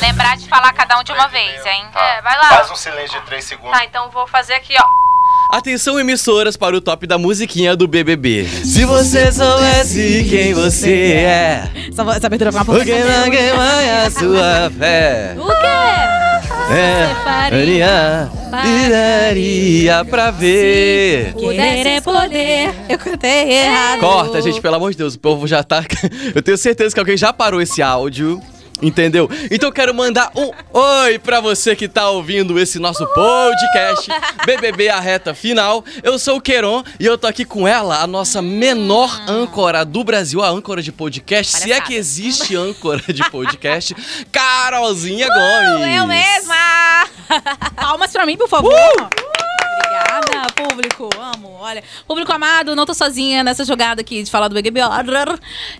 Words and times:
Lembrar 0.00 0.36
de 0.36 0.48
falar 0.48 0.72
cada 0.72 0.98
um 0.98 1.02
de 1.02 1.12
uma 1.12 1.26
vez, 1.28 1.64
hein? 1.66 1.84
É, 1.94 2.22
vai 2.22 2.36
lá. 2.38 2.48
Faz 2.48 2.70
um 2.70 2.76
silêncio 2.76 3.20
de 3.20 3.26
3 3.26 3.44
segundos. 3.44 3.72
Tá, 3.76 3.84
então 3.84 4.10
vou 4.10 4.26
fazer 4.26 4.54
aqui, 4.54 4.74
ó. 4.78 5.08
Atenção, 5.56 5.98
emissoras, 5.98 6.56
para 6.56 6.76
o 6.76 6.80
top 6.80 7.06
da 7.06 7.16
musiquinha 7.16 7.74
do 7.74 7.88
BBB. 7.88 8.46
Se 8.46 8.84
você 8.84 9.32
soubesse 9.32 10.26
quem 10.28 10.52
você 10.52 10.92
é, 10.92 11.70
Essa, 11.90 12.02
essa 12.02 12.26
abertura 12.26 12.52
foi 12.52 12.60
uma 12.60 12.64
por 12.66 12.84
que 12.84 12.94
não 12.94 13.30
queima 13.30 14.04
a 14.04 14.10
sua 14.10 14.70
fé? 14.78 15.34
O 15.38 15.46
quê? 15.46 16.18
É, 16.70 17.14
faria, 17.24 18.30
daria 18.50 20.04
pra 20.04 20.30
ver. 20.30 21.32
Querer 21.34 21.86
é 21.86 22.00
poder. 22.02 22.74
Eu 22.88 22.98
cantei 22.98 23.52
errado. 23.52 24.00
Corta, 24.00 24.42
gente, 24.42 24.60
pelo 24.60 24.76
amor 24.76 24.90
de 24.90 24.98
Deus, 24.98 25.14
o 25.14 25.18
povo 25.18 25.46
já 25.46 25.62
tá. 25.62 25.82
Eu 26.34 26.42
tenho 26.42 26.58
certeza 26.58 26.94
que 26.94 27.00
alguém 27.00 27.16
já 27.16 27.32
parou 27.32 27.60
esse 27.60 27.80
áudio. 27.80 28.38
Entendeu? 28.80 29.28
Então 29.50 29.68
eu 29.68 29.72
quero 29.72 29.92
mandar 29.92 30.30
um 30.36 30.50
oi 30.72 31.18
pra 31.18 31.40
você 31.40 31.74
que 31.74 31.88
tá 31.88 32.08
ouvindo 32.10 32.58
esse 32.58 32.78
nosso 32.78 33.06
podcast 33.08 34.08
BBB 34.46 34.88
a 34.88 35.00
reta 35.00 35.34
final. 35.34 35.84
Eu 36.02 36.18
sou 36.18 36.36
o 36.36 36.40
Queron 36.40 36.84
e 36.98 37.04
eu 37.04 37.18
tô 37.18 37.26
aqui 37.26 37.44
com 37.44 37.66
ela, 37.66 38.00
a 38.00 38.06
nossa 38.06 38.40
menor 38.40 39.20
âncora 39.28 39.84
do 39.84 40.04
Brasil, 40.04 40.42
a 40.42 40.48
âncora 40.48 40.80
de 40.80 40.92
podcast, 40.92 41.58
se 41.58 41.72
é 41.72 41.80
que 41.80 41.94
existe 41.94 42.54
âncora 42.54 43.02
de 43.12 43.22
podcast, 43.30 43.96
Carolzinha 44.30 45.26
Gomes. 45.26 45.96
Eu 45.96 46.06
mesma! 46.06 47.08
Palmas 47.74 48.12
pra 48.12 48.24
mim, 48.24 48.36
por 48.36 48.48
favor. 48.48 48.72
Obrigada, 48.72 50.46
público. 50.54 51.08
Amo. 51.38 51.56
Olha, 51.60 51.84
público 52.06 52.32
amado, 52.32 52.74
não 52.74 52.84
tô 52.84 52.92
sozinha 52.92 53.44
nessa 53.44 53.64
jogada 53.64 54.00
aqui 54.00 54.24
de 54.24 54.30
falar 54.30 54.48
do 54.48 54.54
BBB. 54.54 54.80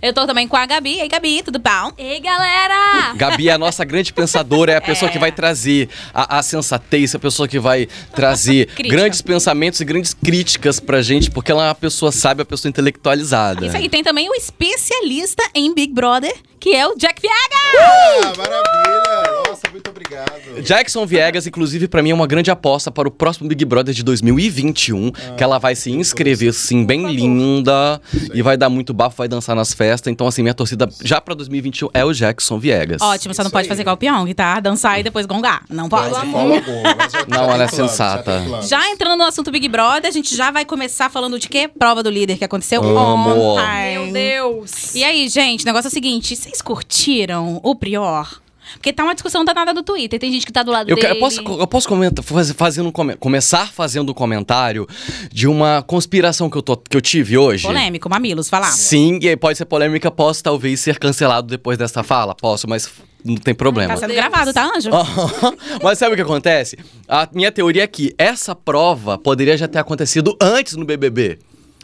Eu 0.00 0.12
tô 0.12 0.24
também 0.24 0.46
com 0.46 0.56
a 0.56 0.64
Gabi. 0.64 0.96
E 0.96 1.00
aí, 1.00 1.08
Gabi, 1.08 1.42
tudo 1.42 1.58
bom? 1.58 1.92
Ei, 1.98 2.20
galera! 2.20 3.12
Gabi 3.16 3.48
é 3.48 3.52
a 3.52 3.58
nossa 3.58 3.84
grande 3.84 4.12
pensadora, 4.12 4.72
é 4.72 4.76
a 4.76 4.80
pessoa 4.80 5.10
que 5.12 5.18
vai 5.18 5.32
trazer 5.32 5.88
a, 6.14 6.38
a 6.38 6.42
sensatez, 6.42 7.14
a 7.14 7.18
pessoa 7.18 7.48
que 7.48 7.58
vai 7.58 7.88
trazer 8.14 8.68
grandes 8.88 9.20
pensamentos 9.20 9.80
e 9.80 9.84
grandes 9.84 10.14
críticas 10.14 10.78
pra 10.78 11.02
gente, 11.02 11.30
porque 11.30 11.50
ela 11.50 11.64
é 11.64 11.68
uma 11.68 11.74
pessoa 11.74 12.12
sábia, 12.12 12.42
uma 12.42 12.46
pessoa 12.46 12.70
intelectualizada. 12.70 13.66
Isso 13.66 13.76
aí, 13.76 13.88
tem 13.88 14.04
também 14.04 14.30
o 14.30 14.34
especialista 14.34 15.42
em 15.54 15.74
Big 15.74 15.92
Brother, 15.92 16.34
que 16.60 16.74
é 16.74 16.86
o 16.86 16.96
Jack 16.96 17.20
Viegas. 17.20 17.58
Ah, 17.80 18.32
maravilha! 18.36 19.42
Nossa, 19.48 19.68
muito 19.70 19.90
obrigado. 19.90 20.62
Jackson 20.62 21.06
Viegas, 21.06 21.46
inclusive, 21.46 21.88
pra 21.88 22.02
mim 22.02 22.10
é 22.10 22.14
uma 22.14 22.26
grande 22.26 22.50
aposta 22.50 22.90
para 22.90 23.08
o 23.08 23.10
próximo 23.10 23.48
Big 23.48 23.64
Brother 23.64 23.94
de 23.94 24.02
2021, 24.02 25.12
que 25.36 25.42
ela 25.48 25.58
vai 25.58 25.74
se 25.74 25.90
inscrever, 25.90 26.52
sim, 26.52 26.84
bem 26.84 27.06
linda, 27.12 28.00
e 28.32 28.42
vai 28.42 28.56
dar 28.56 28.68
muito 28.68 28.92
bafo, 28.94 29.16
vai 29.16 29.28
dançar 29.28 29.56
nas 29.56 29.72
festas. 29.72 30.10
Então, 30.12 30.26
assim, 30.26 30.42
minha 30.42 30.54
torcida 30.54 30.88
já 31.02 31.20
pra 31.20 31.34
2021 31.34 31.88
é 31.94 32.04
o 32.04 32.12
Jackson 32.12 32.58
Viegas. 32.58 33.00
Ótimo, 33.02 33.34
só 33.34 33.42
não 33.42 33.48
Isso 33.48 33.52
pode 33.52 33.64
aí. 33.64 33.68
fazer 33.68 33.82
igual 33.82 33.94
o 33.94 33.98
Pyong, 33.98 34.32
tá? 34.34 34.60
Dançar 34.60 35.00
e 35.00 35.02
depois 35.02 35.26
gongar. 35.26 35.62
Não 35.68 35.88
pode. 35.88 36.10
Mas 36.10 36.30
fala 36.30 36.60
bom, 36.60 36.82
mas 36.96 37.12
já- 37.12 37.24
Não, 37.28 37.50
ela 37.50 37.64
é 37.64 37.68
sensata. 37.68 38.42
Já 38.62 38.90
entrando 38.90 39.18
no 39.18 39.24
assunto 39.24 39.50
Big 39.50 39.68
Brother, 39.68 40.08
a 40.08 40.12
gente 40.12 40.36
já 40.36 40.50
vai 40.50 40.64
começar 40.64 41.10
falando 41.10 41.38
de 41.38 41.48
quê? 41.48 41.68
Prova 41.68 42.02
do 42.02 42.10
líder 42.10 42.36
que 42.38 42.44
aconteceu 42.44 42.82
Amo. 42.82 43.30
ontem. 43.54 43.98
Meu 43.98 44.12
Deus! 44.12 44.94
E 44.94 45.02
aí, 45.04 45.28
gente, 45.28 45.62
o 45.62 45.66
negócio 45.66 45.88
é 45.88 45.90
o 45.90 45.92
seguinte: 45.92 46.36
vocês 46.36 46.60
curtiram 46.62 47.60
o 47.62 47.74
Prior? 47.74 48.40
Porque 48.74 48.92
tá 48.92 49.04
uma 49.04 49.14
discussão 49.14 49.44
danada 49.44 49.72
do 49.74 49.82
Twitter. 49.82 50.18
Tem 50.18 50.32
gente 50.32 50.44
que 50.46 50.52
tá 50.52 50.62
do 50.62 50.70
lado 50.70 50.88
Eu, 50.90 50.96
dele. 50.96 51.08
eu 51.08 51.18
posso, 51.18 51.40
eu 51.40 51.66
posso 51.66 51.88
comentar, 51.88 52.24
faz- 52.24 52.52
fazendo 52.52 52.90
come- 52.92 53.16
começar 53.16 53.70
fazendo 53.72 54.10
um 54.10 54.14
comentário 54.14 54.86
de 55.32 55.46
uma 55.48 55.82
conspiração 55.82 56.48
que 56.50 56.56
eu, 56.58 56.62
tô- 56.62 56.76
que 56.76 56.96
eu 56.96 57.00
tive 57.00 57.36
hoje. 57.38 57.66
Polêmico, 57.66 58.08
mamilos, 58.08 58.48
falar. 58.48 58.70
Sim, 58.72 59.18
e 59.22 59.28
aí 59.28 59.36
pode 59.36 59.58
ser 59.58 59.64
polêmica, 59.64 60.10
posso 60.10 60.42
talvez 60.42 60.80
ser 60.80 60.98
cancelado 60.98 61.48
depois 61.48 61.76
dessa 61.78 62.02
fala? 62.02 62.34
Posso, 62.34 62.68
mas 62.68 62.88
não 63.24 63.36
tem 63.36 63.54
problema. 63.54 63.94
Tá 63.94 64.00
sendo 64.00 64.14
gravado, 64.14 64.52
tá, 64.52 64.70
Anjo? 64.76 64.90
Mas 65.82 65.98
sabe 65.98 66.12
o 66.12 66.16
que 66.16 66.22
acontece? 66.22 66.78
A 67.08 67.28
minha 67.32 67.50
teoria 67.50 67.82
é 67.82 67.86
que 67.86 68.14
essa 68.16 68.54
prova 68.54 69.18
poderia 69.18 69.56
já 69.56 69.66
ter 69.66 69.78
acontecido 69.78 70.36
antes 70.40 70.76
no 70.76 70.84
BBB. 70.84 71.38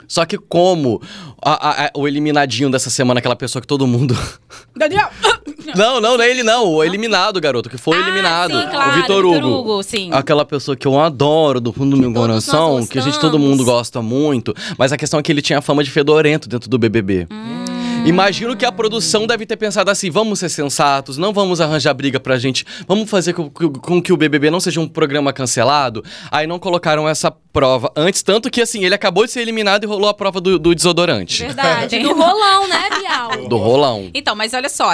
Só 0.09 0.25
que 0.25 0.37
como 0.39 1.01
a- 1.43 1.69
a- 1.69 1.87
a- 1.87 1.91
o 1.97 2.07
eliminadinho 2.09 2.71
dessa 2.71 2.91
semana, 2.91 3.19
aquela 3.19 3.37
pessoa 3.37 3.61
que 3.61 3.67
todo 3.69 3.87
mundo... 3.87 4.17
Daniel! 4.77 5.09
Não, 5.77 6.01
não, 6.01 6.17
não 6.17 6.23
é 6.25 6.31
ele 6.31 6.43
não, 6.43 6.67
o 6.69 6.85
eliminado, 6.85 7.41
garoto, 7.41 7.71
que 7.71 7.79
foi 7.79 7.97
Ah, 7.97 8.01
eliminado. 8.01 8.61
sim, 8.61 8.69
claro, 8.69 8.91
o 8.91 8.95
Vitor 8.95 9.23
Vitor 9.25 9.45
Hugo. 9.45 9.59
Hugo, 9.73 9.83
sim. 9.83 10.11
Aquela 10.13 10.45
pessoa 10.45 10.77
que 10.77 10.87
eu 10.87 10.99
adoro 11.01 11.61
do 11.61 11.73
fundo 11.73 11.97
do 11.97 12.01
meu 12.01 12.13
coração, 12.13 12.87
que 12.87 12.99
a 12.99 13.03
gente 13.03 13.19
todo 13.19 13.39
mundo 13.39 13.65
gosta 13.65 14.03
muito, 14.03 14.55
mas 14.77 14.93
a 14.93 14.97
questão 14.97 15.19
é 15.19 15.23
que 15.23 15.33
ele 15.33 15.41
tinha 15.43 15.61
fama 15.63 15.83
de 15.83 15.91
fedorento 15.91 16.49
dentro 16.49 16.69
do 16.69 16.79
BBB. 16.79 17.27
Hum. 17.31 17.64
Imagino 18.05 18.57
que 18.57 18.65
a 18.65 18.73
produção 18.73 19.27
deve 19.27 19.47
ter 19.47 19.57
pensado 19.57 19.91
assim: 19.91 20.11
vamos 20.11 20.39
ser 20.39 20.49
sensatos, 20.49 21.17
não 21.17 21.33
vamos 21.33 21.61
arranjar 21.61 21.95
briga 21.95 22.21
pra 22.21 22.39
gente, 22.39 22.65
vamos 22.87 23.09
fazer 23.09 23.33
com, 23.33 23.49
com- 23.51 24.03
que 24.03 24.13
o 24.13 24.17
BBB 24.17 24.51
não 24.51 24.61
seja 24.61 24.81
um 24.81 24.89
programa 24.89 25.33
cancelado. 25.33 26.05
Aí 26.31 26.47
não 26.47 26.59
colocaram 26.59 27.09
essa 27.09 27.31
prova 27.31 27.91
antes, 27.97 28.21
tanto 28.23 28.51
que 28.51 28.61
assim, 28.61 28.85
ele 28.85 28.95
acabou 28.95 29.25
de 29.25 29.31
ser 29.31 29.41
eliminado 29.41 29.85
e 29.85 29.87
rolou 29.87 30.09
a 30.09 30.15
prova 30.15 30.41
do, 30.41 30.59
do 30.59 30.75
desodorante. 30.75 31.45
Verdade. 31.45 32.01
Do 32.01 32.09
rolão, 32.15 32.69
né, 32.69 32.89
Bial? 32.99 33.49
Do 33.49 33.57
rolão. 33.57 34.11
Então, 34.13 34.35
mas 34.35 34.53
olha 34.55 34.69
só, 34.69 34.91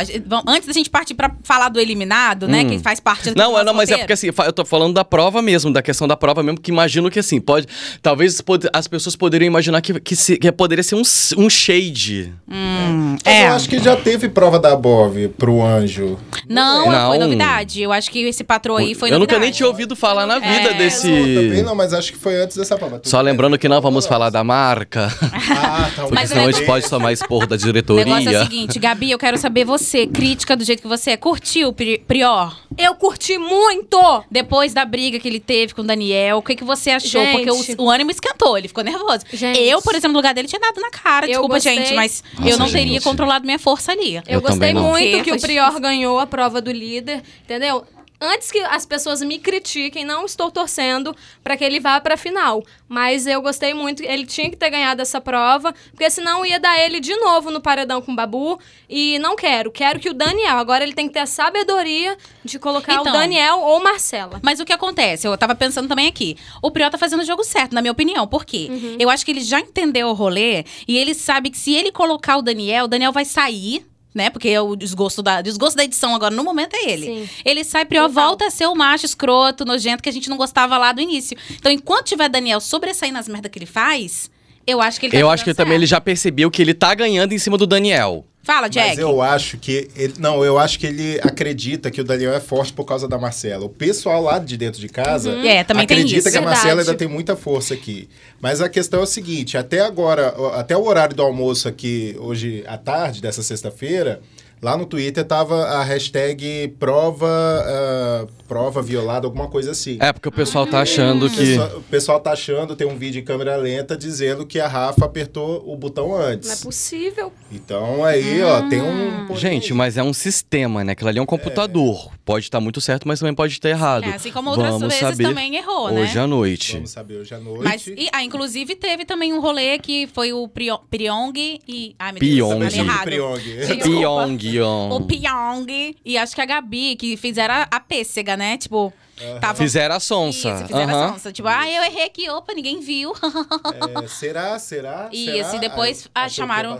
antes 0.46 0.66
da 0.66 0.72
gente 0.74 0.90
partir 0.90 1.14
pra 1.14 1.30
falar 1.42 1.70
do 1.70 1.80
eliminado, 1.80 2.46
né, 2.46 2.62
Hum. 2.62 2.68
que 2.68 2.78
faz 2.78 3.00
parte 3.00 3.30
do 3.30 3.36
Não, 3.38 3.58
é, 3.58 3.64
não, 3.64 3.72
mas 3.72 3.88
é 3.88 3.94
roteiro. 3.94 4.00
porque 4.00 4.12
assim, 4.12 4.26
eu 4.46 4.52
tô 4.52 4.64
falando 4.66 4.92
da 4.92 5.04
prova 5.04 5.40
mesmo, 5.40 5.72
da 5.72 5.80
questão 5.80 6.06
da 6.06 6.16
prova 6.16 6.42
mesmo, 6.42 6.60
que 6.60 6.70
imagino 6.70 7.10
que 7.10 7.18
assim, 7.18 7.40
pode. 7.40 7.66
Talvez 8.02 8.42
as 8.74 8.86
pessoas 8.86 9.16
poderiam 9.16 9.46
imaginar 9.46 9.80
que, 9.80 9.98
que, 9.98 10.14
se- 10.14 10.36
que 10.36 10.52
poderia 10.52 10.82
ser 10.82 10.96
um, 10.96 11.02
um 11.38 11.48
shade. 11.48 12.30
Hum, 12.46 12.99
É. 13.24 13.48
Eu 13.48 13.52
acho 13.54 13.68
que 13.68 13.78
já 13.78 13.96
teve 13.96 14.28
prova 14.28 14.58
da 14.58 14.74
Bov 14.76 15.28
pro 15.38 15.62
anjo. 15.62 16.18
Não, 16.48 16.90
Não. 16.90 17.08
foi 17.08 17.18
novidade. 17.18 17.80
Eu 17.82 17.92
acho 17.92 18.10
que 18.10 18.20
esse 18.20 18.42
patrão 18.44 18.76
aí 18.76 18.94
foi 18.94 19.08
eu 19.10 19.18
nunca 19.18 19.32
novidade. 19.34 19.40
nem 19.40 19.50
tinha 19.52 19.66
ouvido 19.68 19.94
falar 19.96 20.26
na 20.26 20.38
vida 20.38 20.70
É. 20.70 20.74
desse. 20.74 21.08
Também 21.08 21.62
não, 21.62 21.74
mas 21.74 21.92
acho 21.92 22.12
que 22.12 22.18
foi 22.18 22.36
antes 22.42 22.56
dessa 22.56 22.76
prova. 22.76 23.00
Só 23.04 23.20
lembrando 23.20 23.58
que 23.58 23.68
não 23.68 23.80
vamos 23.80 24.06
falar 24.06 24.30
da 24.30 24.42
marca, 24.42 25.08
Ah, 25.32 25.90
tá. 25.94 26.02
porque 26.02 26.14
Mas 26.14 26.28
senão 26.28 26.44
o 26.44 26.48
a 26.48 26.52
gente 26.52 26.64
pode 26.66 26.88
tomar 26.88 27.12
expor 27.12 27.46
da 27.46 27.54
O 27.54 27.58
diretoria. 27.58 28.04
negócio 28.04 28.30
é 28.30 28.40
o 28.40 28.42
seguinte, 28.44 28.78
Gabi, 28.78 29.10
eu 29.10 29.18
quero 29.18 29.36
saber 29.38 29.64
você, 29.64 30.06
crítica 30.06 30.56
do 30.56 30.64
jeito 30.64 30.82
que 30.82 30.88
você 30.88 31.10
é, 31.12 31.16
curtiu 31.16 31.68
o 31.68 31.72
Pri- 31.72 32.02
Prior? 32.06 32.56
Eu 32.78 32.94
curti 32.94 33.36
muito! 33.38 33.98
Depois 34.30 34.72
da 34.72 34.84
briga 34.84 35.18
que 35.18 35.28
ele 35.28 35.40
teve 35.40 35.74
com 35.74 35.82
o 35.82 35.84
Daniel, 35.84 36.38
o 36.38 36.42
que, 36.42 36.54
que 36.56 36.64
você 36.64 36.90
achou? 36.90 37.20
Gente. 37.22 37.44
Porque 37.46 37.74
o, 37.82 37.84
o 37.84 37.90
ânimo 37.90 38.10
esquentou, 38.10 38.56
ele 38.56 38.68
ficou 38.68 38.82
nervoso. 38.82 39.20
Gente. 39.32 39.58
Eu, 39.60 39.80
por 39.82 39.94
exemplo, 39.94 40.12
no 40.12 40.18
lugar 40.18 40.34
dele, 40.34 40.48
tinha 40.48 40.60
dado 40.60 40.80
na 40.80 40.90
cara. 40.90 41.26
Eu 41.26 41.30
Desculpa, 41.32 41.54
gostei. 41.54 41.76
gente, 41.76 41.94
mas 41.94 42.22
Nossa, 42.38 42.48
eu 42.50 42.58
não 42.58 42.66
gente. 42.66 42.74
teria 42.76 42.89
controlado 43.00 43.44
minha 43.44 43.58
força 43.58 43.92
ali. 43.92 44.16
Eu, 44.16 44.22
Eu 44.26 44.40
gostei 44.40 44.72
muito 44.74 45.22
que 45.22 45.32
o 45.32 45.40
Prior 45.40 45.78
ganhou 45.80 46.18
a 46.18 46.26
prova 46.26 46.60
do 46.60 46.72
líder, 46.72 47.22
entendeu? 47.44 47.84
Antes 48.20 48.50
que 48.52 48.58
as 48.60 48.84
pessoas 48.84 49.22
me 49.22 49.38
critiquem, 49.38 50.04
não 50.04 50.26
estou 50.26 50.50
torcendo 50.50 51.16
para 51.42 51.56
que 51.56 51.64
ele 51.64 51.80
vá 51.80 51.98
para 52.00 52.14
a 52.14 52.18
final. 52.18 52.62
Mas 52.86 53.26
eu 53.26 53.40
gostei 53.40 53.72
muito, 53.72 54.02
ele 54.02 54.26
tinha 54.26 54.50
que 54.50 54.56
ter 54.56 54.68
ganhado 54.68 55.00
essa 55.00 55.20
prova, 55.20 55.72
porque 55.90 56.10
senão 56.10 56.44
ia 56.44 56.60
dar 56.60 56.78
ele 56.78 57.00
de 57.00 57.16
novo 57.16 57.50
no 57.50 57.60
paredão 57.60 58.02
com 58.02 58.12
o 58.12 58.14
Babu. 58.14 58.60
E 58.88 59.18
não 59.20 59.36
quero. 59.36 59.70
Quero 59.70 59.98
que 59.98 60.10
o 60.10 60.14
Daniel, 60.14 60.58
agora 60.58 60.82
ele 60.84 60.92
tem 60.92 61.06
que 61.08 61.14
ter 61.14 61.20
a 61.20 61.26
sabedoria 61.26 62.16
de 62.44 62.58
colocar 62.58 62.94
Então. 63.00 63.12
o 63.12 63.16
Daniel 63.16 63.60
ou 63.60 63.82
Marcela. 63.82 64.38
Mas 64.42 64.60
o 64.60 64.64
que 64.66 64.72
acontece? 64.72 65.26
Eu 65.26 65.38
tava 65.38 65.54
pensando 65.54 65.88
também 65.88 66.06
aqui. 66.06 66.36
O 66.60 66.70
Prior 66.70 66.90
tá 66.90 66.98
fazendo 66.98 67.20
o 67.20 67.24
jogo 67.24 67.42
certo, 67.42 67.72
na 67.74 67.80
minha 67.80 67.92
opinião. 67.92 68.26
Por 68.26 68.44
quê? 68.44 68.68
Eu 68.98 69.08
acho 69.08 69.24
que 69.24 69.30
ele 69.30 69.40
já 69.40 69.60
entendeu 69.60 70.08
o 70.08 70.12
rolê 70.12 70.64
e 70.86 70.98
ele 70.98 71.14
sabe 71.14 71.48
que 71.50 71.56
se 71.58 71.72
ele 71.74 71.90
colocar 71.90 72.36
o 72.36 72.42
Daniel, 72.42 72.84
o 72.84 72.88
Daniel 72.88 73.12
vai 73.12 73.24
sair. 73.24 73.86
Né? 74.14 74.28
Porque 74.28 74.58
o 74.58 74.74
desgosto 74.74 75.22
da, 75.22 75.40
desgosto 75.40 75.76
da 75.76 75.84
edição 75.84 76.14
agora, 76.14 76.34
no 76.34 76.42
momento, 76.42 76.74
é 76.74 76.90
ele. 76.90 77.06
Sim. 77.06 77.28
Ele 77.44 77.62
sai, 77.62 77.84
Prior 77.84 78.08
Total. 78.08 78.24
volta 78.24 78.46
a 78.46 78.50
ser 78.50 78.66
o 78.66 78.74
macho 78.74 79.06
escroto, 79.06 79.64
nojento, 79.64 80.02
que 80.02 80.08
a 80.08 80.12
gente 80.12 80.28
não 80.28 80.36
gostava 80.36 80.76
lá 80.76 80.92
do 80.92 81.00
início. 81.00 81.36
Então, 81.52 81.70
enquanto 81.70 82.06
tiver 82.06 82.28
Daniel 82.28 82.60
sobressair 82.60 83.12
nas 83.12 83.28
merdas 83.28 83.50
que 83.52 83.58
ele 83.58 83.66
faz, 83.66 84.28
eu 84.66 84.80
acho 84.80 84.98
que 84.98 85.06
ele 85.06 85.12
tá 85.12 85.18
Eu 85.18 85.30
acho 85.30 85.44
que 85.44 85.54
também 85.54 85.74
ele 85.74 85.86
certo. 85.86 85.90
já 85.90 86.00
percebeu 86.00 86.50
que 86.50 86.60
ele 86.60 86.74
tá 86.74 86.92
ganhando 86.94 87.32
em 87.32 87.38
cima 87.38 87.56
do 87.56 87.66
Daniel. 87.66 88.26
Fala, 88.42 88.68
Jack. 88.68 88.88
Mas 88.88 88.98
eu 88.98 89.20
acho 89.20 89.58
que. 89.58 89.88
Ele, 89.94 90.14
não, 90.18 90.42
eu 90.44 90.58
acho 90.58 90.78
que 90.78 90.86
ele 90.86 91.20
acredita 91.22 91.90
que 91.90 92.00
o 92.00 92.04
Daniel 92.04 92.32
é 92.32 92.40
forte 92.40 92.72
por 92.72 92.84
causa 92.84 93.06
da 93.06 93.18
Marcela. 93.18 93.66
O 93.66 93.68
pessoal 93.68 94.22
lá 94.22 94.38
de 94.38 94.56
dentro 94.56 94.80
de 94.80 94.88
casa 94.88 95.30
É, 95.46 95.62
também 95.62 95.86
tem 95.86 95.96
acredita 95.98 96.20
isso. 96.20 96.30
que 96.30 96.36
a 96.36 96.40
Verdade. 96.40 96.56
Marcela 96.60 96.80
ainda 96.80 96.94
tem 96.94 97.06
muita 97.06 97.36
força 97.36 97.74
aqui. 97.74 98.08
Mas 98.40 98.60
a 98.62 98.68
questão 98.68 99.00
é 99.00 99.02
o 99.02 99.06
seguinte: 99.06 99.58
até 99.58 99.80
agora, 99.80 100.34
até 100.54 100.74
o 100.76 100.82
horário 100.86 101.14
do 101.14 101.22
almoço 101.22 101.68
aqui, 101.68 102.16
hoje 102.18 102.64
à 102.66 102.78
tarde, 102.78 103.20
dessa 103.20 103.42
sexta-feira. 103.42 104.20
Lá 104.62 104.76
no 104.76 104.84
Twitter 104.84 105.24
tava 105.24 105.64
a 105.64 105.82
hashtag 105.82 106.74
prova, 106.78 107.26
ah, 107.28 108.26
prova 108.46 108.82
violada, 108.82 109.26
alguma 109.26 109.48
coisa 109.48 109.70
assim. 109.70 109.96
É, 110.00 110.12
porque 110.12 110.28
o 110.28 110.32
pessoal 110.32 110.66
tá 110.66 110.80
achando 110.80 111.26
O 111.26 111.30
que. 111.30 111.36
pessoal, 111.38 111.68
o 111.78 111.82
pessoal 111.82 112.20
tá 112.20 112.32
achando, 112.32 112.76
tem 112.76 112.86
um 112.86 112.96
vídeo 112.98 113.20
em 113.20 113.24
câmera 113.24 113.56
lenta 113.56 113.96
dizendo 113.96 114.44
que 114.44 114.60
a 114.60 114.68
Rafa 114.68 115.06
apertou 115.06 115.64
o 115.66 115.74
botão 115.76 116.14
antes. 116.14 116.48
Não 116.48 116.56
é 116.56 116.58
possível. 116.58 117.32
Então 117.50 118.04
aí, 118.04 118.42
ó, 118.42 118.68
tem 118.68 118.82
um. 118.82 119.34
Gente, 119.34 119.72
mas 119.72 119.96
é 119.96 120.02
um 120.02 120.12
sistema, 120.12 120.84
né? 120.84 120.92
Aquilo 120.92 121.08
ali 121.08 121.18
é 121.18 121.22
um 121.22 121.26
computador. 121.26 122.10
Pode 122.24 122.44
estar 122.44 122.60
muito 122.60 122.80
certo, 122.82 123.08
mas 123.08 123.18
também 123.18 123.34
pode 123.34 123.54
estar 123.54 123.68
errado. 123.70 124.04
É, 124.04 124.14
assim 124.14 124.30
como 124.30 124.50
outras 124.50 124.68
Vamos 124.72 124.88
vezes 124.88 125.00
saber 125.00 125.24
também 125.24 125.56
errou, 125.56 125.90
né? 125.90 126.02
Hoje 126.02 126.18
à 126.18 126.26
noite. 126.26 126.72
Vamos 126.74 126.90
saber 126.90 127.16
hoje 127.16 127.34
à 127.34 127.38
noite. 127.40 127.64
Mas, 127.64 127.86
e, 127.86 128.08
ah, 128.12 128.22
inclusive 128.22 128.74
teve 128.76 129.04
também 129.06 129.32
um 129.32 129.40
rolê 129.40 129.78
que 129.78 130.06
foi 130.12 130.32
o 130.32 130.46
Prio- 130.46 130.78
Pyong 130.90 131.32
e. 131.36 131.94
Ai, 131.98 132.12
meu. 132.12 132.20
Deus, 132.20 132.52
falei 132.72 132.78
errado. 132.78 133.04
Pyong. 133.08 133.40
Pyong. 133.82 134.49
Pyong. 134.50 134.92
o 134.92 135.00
Pyong 135.00 135.96
e 136.04 136.18
acho 136.18 136.34
que 136.34 136.40
a 136.40 136.46
Gabi, 136.46 136.96
que 136.96 137.16
fizeram 137.16 137.54
a, 137.54 137.68
a 137.70 137.80
pêssega, 137.80 138.36
né? 138.36 138.56
Tipo, 138.56 138.92
tava... 139.40 139.54
Fizeram 139.58 139.94
a 139.96 140.00
sonsa. 140.00 140.48
Isso, 140.54 140.66
fizeram 140.66 140.94
Aham. 140.94 141.04
a 141.06 141.12
sonsa. 141.12 141.32
Tipo, 141.32 141.48
ah, 141.48 141.68
eu 141.70 141.82
errei 141.84 142.04
aqui, 142.04 142.28
opa, 142.30 142.52
ninguém 142.54 142.80
viu. 142.80 143.12
É, 143.12 144.08
será? 144.08 144.58
Será? 144.58 145.08
Isso, 145.12 145.32
será? 145.50 145.56
e 145.56 145.58
depois, 145.60 146.08
Aí, 146.14 146.24
ia 146.24 146.28
chamaram- 146.28 146.78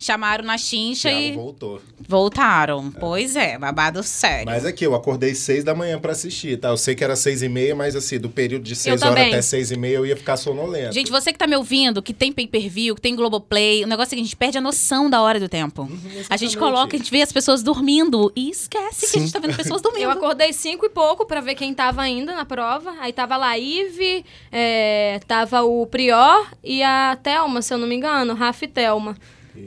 Chamaram 0.00 0.44
na 0.44 0.56
chincha 0.56 1.08
Thiago 1.08 1.24
e 1.24 1.32
voltou. 1.32 1.80
voltaram. 2.08 2.90
Pois 2.92 3.34
é, 3.36 3.58
babado 3.58 4.02
sério. 4.02 4.46
Mas 4.46 4.64
aqui, 4.64 4.84
eu 4.84 4.94
acordei 4.94 5.34
seis 5.34 5.64
da 5.64 5.74
manhã 5.74 5.98
pra 5.98 6.12
assistir, 6.12 6.56
tá? 6.58 6.68
Eu 6.68 6.76
sei 6.76 6.94
que 6.94 7.02
era 7.02 7.16
seis 7.16 7.42
e 7.42 7.48
meia, 7.48 7.74
mas 7.74 7.96
assim, 7.96 8.18
do 8.18 8.28
período 8.30 8.62
de 8.62 8.76
seis 8.76 9.02
horas 9.02 9.26
até 9.26 9.42
seis 9.42 9.70
e 9.70 9.76
meia 9.76 9.96
eu 9.96 10.06
ia 10.06 10.16
ficar 10.16 10.36
sonolento. 10.36 10.92
Gente, 10.94 11.10
você 11.10 11.32
que 11.32 11.38
tá 11.38 11.46
me 11.46 11.56
ouvindo, 11.56 12.00
que 12.02 12.12
tem 12.12 12.32
pay-per-view, 12.32 12.94
que 12.94 13.00
tem 13.00 13.14
Globoplay, 13.16 13.82
o 13.84 13.86
negócio 13.86 14.14
é 14.14 14.16
que 14.16 14.20
a 14.20 14.24
gente 14.24 14.36
perde 14.36 14.56
a 14.58 14.60
noção 14.60 15.10
da 15.10 15.20
hora 15.20 15.40
do 15.40 15.48
tempo. 15.48 15.82
Uhum, 15.82 15.98
a 16.30 16.36
gente 16.36 16.56
coloca, 16.56 16.94
a 16.96 16.98
gente 16.98 17.10
vê 17.10 17.22
as 17.22 17.32
pessoas 17.32 17.62
dormindo 17.62 18.32
e 18.36 18.50
esquece 18.50 19.00
que 19.00 19.06
a 19.06 19.08
Sim. 19.08 19.20
gente 19.20 19.32
tá 19.32 19.38
vendo 19.40 19.56
pessoas 19.56 19.82
dormindo. 19.82 20.04
Eu 20.04 20.10
acordei 20.10 20.52
cinco 20.52 20.86
e 20.86 20.88
pouco 20.88 21.26
pra 21.26 21.40
ver 21.40 21.54
quem 21.54 21.74
tava 21.78 22.02
ainda 22.02 22.34
na 22.34 22.44
prova. 22.44 22.92
Aí 22.98 23.12
tava 23.12 23.36
a 23.36 23.56
Ive, 23.56 24.24
é, 24.50 25.20
tava 25.28 25.62
o 25.62 25.86
Prior 25.86 26.50
e 26.64 26.82
a 26.82 27.16
Thelma, 27.22 27.62
se 27.62 27.72
eu 27.72 27.78
não 27.78 27.86
me 27.86 27.94
engano, 27.94 28.34
Rafa 28.34 28.64
e 28.64 28.68
Thelma. 28.68 29.16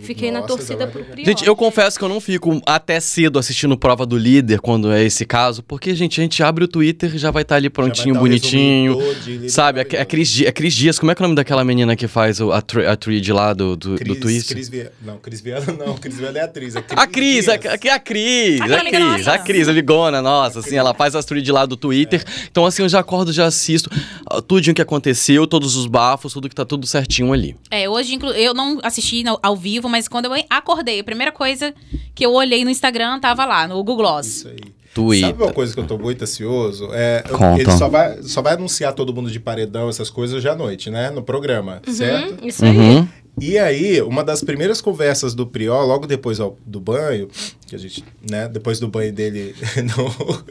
Fiquei 0.02 0.32
na 0.32 0.40
Nossa, 0.42 0.48
torcida 0.56 0.80
já 0.80 0.86
vai 0.86 0.88
pro. 0.92 1.04
Prior. 1.06 1.26
Gente, 1.26 1.46
eu 1.46 1.56
confesso 1.56 1.98
que 1.98 2.04
eu 2.06 2.10
não 2.10 2.20
fico 2.22 2.62
até 2.66 3.00
cedo 3.00 3.38
assistindo 3.38 3.78
prova 3.78 4.06
do 4.06 4.18
líder 4.18 4.60
quando 4.60 4.92
é 4.92 5.04
esse 5.04 5.26
caso, 5.26 5.62
porque, 5.64 5.94
gente, 5.96 6.20
a 6.20 6.24
gente 6.24 6.42
abre 6.44 6.64
o 6.64 6.68
Twitter 6.68 7.14
e 7.16 7.18
já 7.18 7.32
vai 7.32 7.42
estar 7.44 7.56
ali 7.56 7.70
prontinho, 7.70 8.16
um 8.16 8.20
bonitinho. 8.20 8.96
todo 8.96 9.16
de 9.22 9.50
Sabe, 9.50 9.80
é, 9.80 9.82
é, 9.82 9.86
maravilhoso. 9.86 10.06
Cris, 10.08 10.30
Di- 10.30 10.46
é 10.46 10.52
Cris 10.52 10.74
Dias, 10.74 11.00
como 11.00 11.12
é 11.12 11.16
que 11.16 11.22
é 11.22 11.24
o 11.26 11.28
nome 11.28 11.36
daquela 11.36 11.64
menina 11.64 11.96
que 11.96 12.08
faz 12.08 12.40
o, 12.40 12.52
a, 12.52 12.62
tri- 12.62 12.86
a 12.86 12.96
Trid 12.96 13.28
lá 13.30 13.54
do, 13.54 13.76
do, 13.76 13.90
do 13.92 13.96
Cris, 13.98 14.20
Twitter? 14.20 14.56
Cris 14.56 14.70
Viana. 14.70 14.92
Não, 15.02 15.18
Cris 15.18 15.42
Viana 15.42 15.74
não. 15.86 15.96
Cris 15.98 16.18
Viana 16.18 16.40
é 16.40 16.44
atriz. 16.44 16.76
É 16.76 16.84
A 16.96 17.08
Cris, 17.08 17.48
a, 17.50 17.54
a, 17.54 17.56
a 17.56 18.00
Cris, 18.00 18.62
a 18.62 18.80
Cris, 18.80 19.28
a 19.28 19.38
Cris, 19.38 19.68
a 19.68 19.74
Vigona, 19.74 20.22
nossa, 20.22 20.60
assim, 20.60 20.76
ela 20.76 20.94
faz 20.94 21.16
as 21.16 21.26
threads 21.26 21.50
lá 21.54 21.66
do 21.66 21.76
Twitter. 21.78 22.24
Então, 22.50 22.66
assim, 22.66 22.82
eu 22.82 22.90
já 22.90 23.00
acordo, 23.00 23.32
já 23.34 23.46
assisto 23.46 23.90
ah, 24.26 24.42
tudo 24.42 24.62
o 24.70 24.74
que 24.74 24.82
aconteceu, 24.82 25.46
todos 25.48 25.76
os 25.76 25.88
bafos, 25.88 26.34
tudo 26.34 26.48
que 26.48 26.56
tá 26.56 26.64
tudo 26.66 26.86
certinho 26.88 27.34
ali. 27.34 27.56
É, 27.70 27.90
hoje 27.90 28.14
inclu- 28.16 28.32
eu 28.32 28.54
não 28.54 28.80
assisti 28.84 29.24
ao 29.42 29.56
vivo, 29.56 29.81
mas 29.90 30.08
quando 30.08 30.26
eu 30.26 30.44
acordei, 30.50 31.00
a 31.00 31.04
primeira 31.04 31.32
coisa 31.32 31.74
que 32.16 32.26
eu 32.26 32.32
olhei 32.34 32.64
no 32.64 32.70
Instagram 32.70 33.20
tava 33.20 33.46
lá, 33.46 33.68
no 33.68 33.76
Google 33.76 33.98
Gloss. 33.98 34.28
Isso 34.28 34.48
aí. 34.48 34.58
Twitter. 34.94 35.30
Sabe 35.30 35.44
uma 35.44 35.54
coisa 35.54 35.74
que 35.74 35.80
eu 35.80 35.88
tô 35.88 35.98
muito 35.98 36.22
ansioso? 36.24 36.90
É, 36.92 37.24
Conta. 37.30 37.62
ele 37.62 37.72
só 37.72 37.88
vai, 37.88 38.22
só 38.24 38.42
vai 38.42 38.56
anunciar 38.56 38.92
todo 38.94 39.14
mundo 39.14 39.32
de 39.32 39.40
paredão, 39.40 39.88
essas 39.88 40.10
coisas 40.10 40.36
hoje 40.36 40.50
à 40.50 40.56
noite, 40.56 40.90
né? 40.90 41.10
No 41.10 41.24
programa, 41.24 41.82
certo? 41.88 42.44
Hum, 42.44 42.48
Isso 42.48 42.66
aí. 42.66 42.78
Uhum. 42.78 43.08
E 43.40 43.58
aí, 43.58 44.02
uma 44.02 44.22
das 44.22 44.44
primeiras 44.44 44.82
conversas 44.82 45.34
do 45.34 45.48
Priol, 45.48 45.86
logo 45.88 46.06
depois 46.06 46.42
ao- 46.42 46.58
do 46.66 46.82
banho, 46.82 47.30
que 47.66 47.74
a 47.74 47.80
gente, 47.80 48.04
né, 48.30 48.50
depois 48.50 48.82
do 48.82 48.90
banho 48.90 49.14
dele 49.14 49.56
no, 49.96 50.44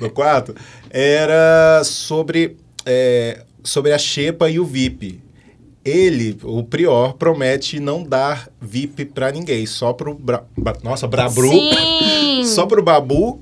no 0.00 0.10
quarto, 0.10 0.54
era 0.90 1.82
sobre, 1.84 2.56
é, 2.86 3.42
sobre 3.62 3.92
a 3.92 3.98
Xepa 3.98 4.48
e 4.48 4.58
o 4.58 4.64
VIP. 4.64 5.20
Ele, 5.86 6.36
o 6.42 6.64
Prior, 6.64 7.12
promete 7.14 7.78
não 7.78 8.02
dar 8.02 8.48
VIP 8.60 9.04
pra 9.04 9.30
ninguém, 9.30 9.64
só 9.66 9.92
pro. 9.92 10.14
Bra, 10.14 10.44
nossa, 10.82 11.06
Brabru. 11.06 11.48
Sim. 11.48 12.42
Só 12.44 12.66
pro 12.66 12.82
Babu 12.82 13.40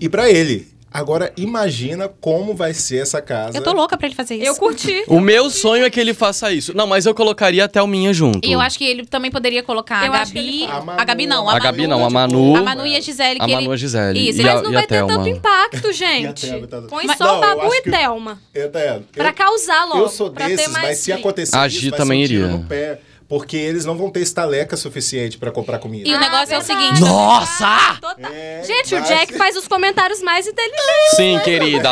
e 0.00 0.08
pra 0.08 0.30
ele. 0.30 0.66
Agora, 0.98 1.30
imagina 1.36 2.08
como 2.08 2.54
vai 2.54 2.72
ser 2.72 3.02
essa 3.02 3.20
casa. 3.20 3.58
Eu 3.58 3.62
tô 3.62 3.72
louca 3.74 3.98
pra 3.98 4.06
ele 4.06 4.14
fazer 4.14 4.36
isso. 4.36 4.46
Eu 4.46 4.54
curti. 4.56 5.04
O 5.08 5.20
meu 5.20 5.50
sonho 5.50 5.84
é 5.84 5.90
que 5.90 6.00
ele 6.00 6.14
faça 6.14 6.50
isso. 6.52 6.74
Não, 6.74 6.86
mas 6.86 7.04
eu 7.04 7.14
colocaria 7.14 7.64
até 7.66 7.82
o 7.82 7.86
minha 7.86 8.14
junto. 8.14 8.48
E 8.48 8.50
eu 8.52 8.60
acho 8.60 8.78
que 8.78 8.84
ele 8.84 9.04
também 9.04 9.30
poderia 9.30 9.62
colocar 9.62 10.06
Eu 10.06 10.12
a 10.14 10.18
Gabi. 10.20 10.38
ele- 10.38 10.64
A 10.64 10.80
Manu. 10.80 11.00
A 11.00 11.04
Gabi 11.04 11.26
não, 11.26 11.48
a, 11.50 11.56
A 11.56 11.58
Gabi 11.58 11.82
Manu, 11.86 11.98
não, 11.98 12.06
a 12.06 12.10
Manu. 12.10 12.56
A 12.56 12.62
Manu 12.62 12.86
e 12.86 12.96
a 12.96 13.00
Gisele. 13.00 13.36
A 13.40 13.46
Manu 13.46 13.60
ele... 13.60 13.68
e 13.68 13.72
a 13.72 13.76
Gisele. 13.76 14.18
Isso, 14.30 14.38
E 14.38 14.40
ele- 14.40 14.48
a- 14.48 14.54
Mas 14.54 14.62
não 14.62 14.70
e 14.70 14.74
vai 14.74 14.84
a 14.84 14.86
ter 14.86 14.94
Thelma. 14.94 15.14
tanto 15.14 15.28
impacto, 15.28 15.92
gente. 15.92 16.66
Tá- 16.66 16.82
Põe 16.88 17.04
Mas 17.06 17.18
só 17.18 17.24
não, 17.26 17.36
o 17.36 17.40
Babu 17.40 17.74
e 17.74 17.82
Thelma. 17.82 18.38
Eu, 18.54 18.62
eu, 18.72 19.02
Pra 19.12 19.32
causar 19.34 19.84
logo. 19.84 19.98
eu 20.00 20.08
sou 20.08 20.30
desses, 20.30 20.68
mas 20.72 20.96
se 20.98 21.12
acontecer 21.12 21.56
A 21.56 21.66
isso, 21.66 21.90
também 21.90 22.26
ser 22.26 22.34
um 22.34 22.38
tiro 22.38 22.64
iria. 22.70 23.00
Porque 23.28 23.56
eles 23.56 23.84
não 23.84 23.96
vão 23.96 24.10
ter 24.10 24.20
estaleca 24.20 24.76
suficiente 24.76 25.36
pra 25.38 25.50
comprar 25.50 25.78
comida. 25.78 26.08
E 26.08 26.12
o 26.12 26.16
Ah, 26.16 26.20
negócio 26.20 26.54
é 26.54 26.58
o 26.58 26.62
seguinte. 26.62 27.00
Nossa! 27.00 27.98
Total. 28.00 28.32
É, 28.32 28.62
Gente, 28.64 28.94
o 28.94 28.98
mas- 29.00 29.08
Jack 29.08 29.34
faz 29.36 29.56
os 29.56 29.66
comentários 29.66 30.22
mais 30.22 30.46
inteligentes 30.46 31.16
Sim, 31.16 31.38
querida. 31.44 31.90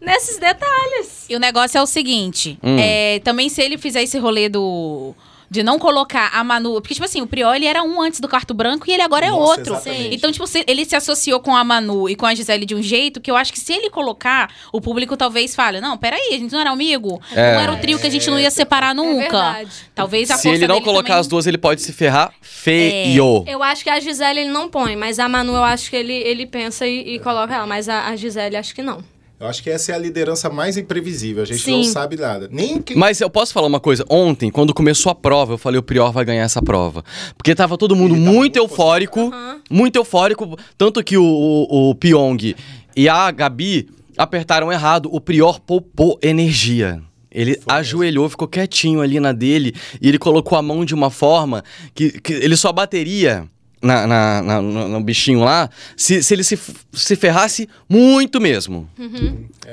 nesses 0.00 0.38
detalhes. 0.38 1.26
E 1.28 1.36
o 1.36 1.38
negócio 1.38 1.78
é 1.78 1.82
o 1.82 1.86
seguinte: 1.86 2.58
Hum. 2.62 2.76
é, 2.78 3.18
também 3.20 3.48
se 3.48 3.60
ele 3.62 3.76
fizer 3.78 4.02
esse 4.02 4.18
rolê 4.18 4.48
do. 4.48 5.14
De 5.50 5.62
não 5.62 5.78
colocar 5.78 6.30
a 6.32 6.42
Manu. 6.42 6.80
Porque, 6.80 6.94
tipo 6.94 7.04
assim, 7.06 7.20
o 7.22 7.26
Priol 7.26 7.54
ele 7.54 7.66
era 7.66 7.82
um 7.82 8.00
antes 8.02 8.18
do 8.20 8.28
quarto 8.28 8.52
branco 8.52 8.84
e 8.88 8.92
ele 8.92 9.02
agora 9.02 9.26
é 9.26 9.30
Nossa, 9.30 9.42
outro. 9.60 9.74
exatamente. 9.74 10.14
Então, 10.16 10.32
tipo, 10.32 10.46
se- 10.46 10.64
ele 10.66 10.84
se 10.84 10.96
associou 10.96 11.38
com 11.40 11.54
a 11.54 11.62
Manu 11.62 12.08
e 12.08 12.16
com 12.16 12.26
a 12.26 12.34
Gisele 12.34 12.66
de 12.66 12.74
um 12.74 12.82
jeito 12.82 13.20
que 13.20 13.30
eu 13.30 13.36
acho 13.36 13.52
que 13.52 13.60
se 13.60 13.72
ele 13.72 13.88
colocar, 13.90 14.50
o 14.72 14.80
público 14.80 15.16
talvez 15.16 15.54
fale: 15.54 15.80
Não, 15.80 15.96
peraí, 15.96 16.30
a 16.34 16.38
gente 16.38 16.52
não 16.52 16.60
era 16.60 16.70
amigo. 16.70 17.20
É. 17.32 17.54
Não 17.54 17.60
era 17.60 17.72
o 17.72 17.76
trio 17.78 17.98
que 17.98 18.06
a 18.06 18.10
gente 18.10 18.28
não 18.28 18.38
ia 18.40 18.50
separar 18.50 18.94
nunca. 18.94 19.20
verdade. 19.22 19.70
talvez 19.94 20.30
a 20.30 20.36
Se 20.36 20.42
força 20.44 20.56
ele 20.58 20.66
não 20.66 20.74
dele 20.76 20.84
colocar 20.84 21.08
também- 21.08 21.20
as 21.20 21.26
duas, 21.28 21.46
ele 21.46 21.58
pode 21.58 21.80
se 21.82 21.92
ferrar 21.92 22.32
feio. 22.40 23.44
Eu 23.46 23.62
acho 23.62 23.84
que 23.84 23.90
a 23.90 24.00
Gisele 24.00 24.40
ele 24.40 24.50
não 24.50 24.68
põe, 24.68 24.96
mas 24.96 25.18
a 25.18 25.28
Manu 25.28 25.54
eu 25.54 25.64
acho 25.64 25.88
que 25.90 25.96
ele, 25.96 26.12
ele 26.14 26.46
pensa 26.46 26.86
e, 26.86 27.14
e 27.14 27.18
coloca 27.20 27.54
ela. 27.54 27.66
Mas 27.66 27.88
a, 27.88 28.08
a 28.08 28.16
Gisele 28.16 28.56
acho 28.56 28.74
que 28.74 28.82
não. 28.82 29.02
Eu 29.38 29.46
acho 29.46 29.62
que 29.62 29.68
essa 29.68 29.92
é 29.92 29.94
a 29.94 29.98
liderança 29.98 30.48
mais 30.48 30.78
imprevisível. 30.78 31.42
A 31.42 31.46
gente 31.46 31.60
Sim. 31.60 31.72
não 31.72 31.84
sabe 31.84 32.16
nada. 32.16 32.48
Nem 32.50 32.80
quem 32.80 32.96
Mas 32.96 33.20
eu 33.20 33.28
posso 33.28 33.52
falar 33.52 33.66
uma 33.66 33.80
coisa? 33.80 34.04
Ontem, 34.08 34.50
quando 34.50 34.72
começou 34.72 35.12
a 35.12 35.14
prova, 35.14 35.54
eu 35.54 35.58
falei 35.58 35.78
o 35.78 35.82
Prior 35.82 36.10
vai 36.10 36.24
ganhar 36.24 36.42
essa 36.42 36.62
prova. 36.62 37.04
Porque 37.36 37.54
tava 37.54 37.76
todo 37.76 37.94
mundo 37.94 38.16
muito 38.16 38.34
muito 38.34 38.56
eufórico. 38.56 39.28
Aham. 39.28 39.60
Muito 39.70 39.96
eufórico. 39.96 40.58
Tanto 40.78 41.04
que 41.04 41.18
o, 41.18 41.24
o, 41.24 41.90
o 41.90 41.94
Pyong 41.94 42.54
e 42.96 43.08
a 43.08 43.30
Gabi 43.30 43.88
apertaram 44.16 44.72
errado. 44.72 45.10
O 45.12 45.20
Prior 45.20 45.60
poupou 45.60 46.18
energia. 46.22 47.02
Ele 47.30 47.60
ajoelhou, 47.68 48.30
ficou 48.30 48.48
quietinho 48.48 49.02
ali 49.02 49.20
na 49.20 49.32
dele 49.32 49.74
e 50.00 50.08
ele 50.08 50.18
colocou 50.18 50.56
a 50.56 50.62
mão 50.62 50.86
de 50.86 50.94
uma 50.94 51.10
forma 51.10 51.62
que, 51.94 52.18
que 52.20 52.32
ele 52.32 52.56
só 52.56 52.72
bateria 52.72 53.46
na, 53.82 54.06
na- 54.06 54.42
na- 54.42 54.62
no, 54.62 55.00
bichinho 55.00 55.40
lá 55.44 55.68
se, 55.96 56.22
se 56.22 56.34
ele 56.34 56.42
se, 56.42 56.58
se 56.92 57.14
ferrasse 57.16 57.68
muito 57.88 58.40
mesmo. 58.40 58.88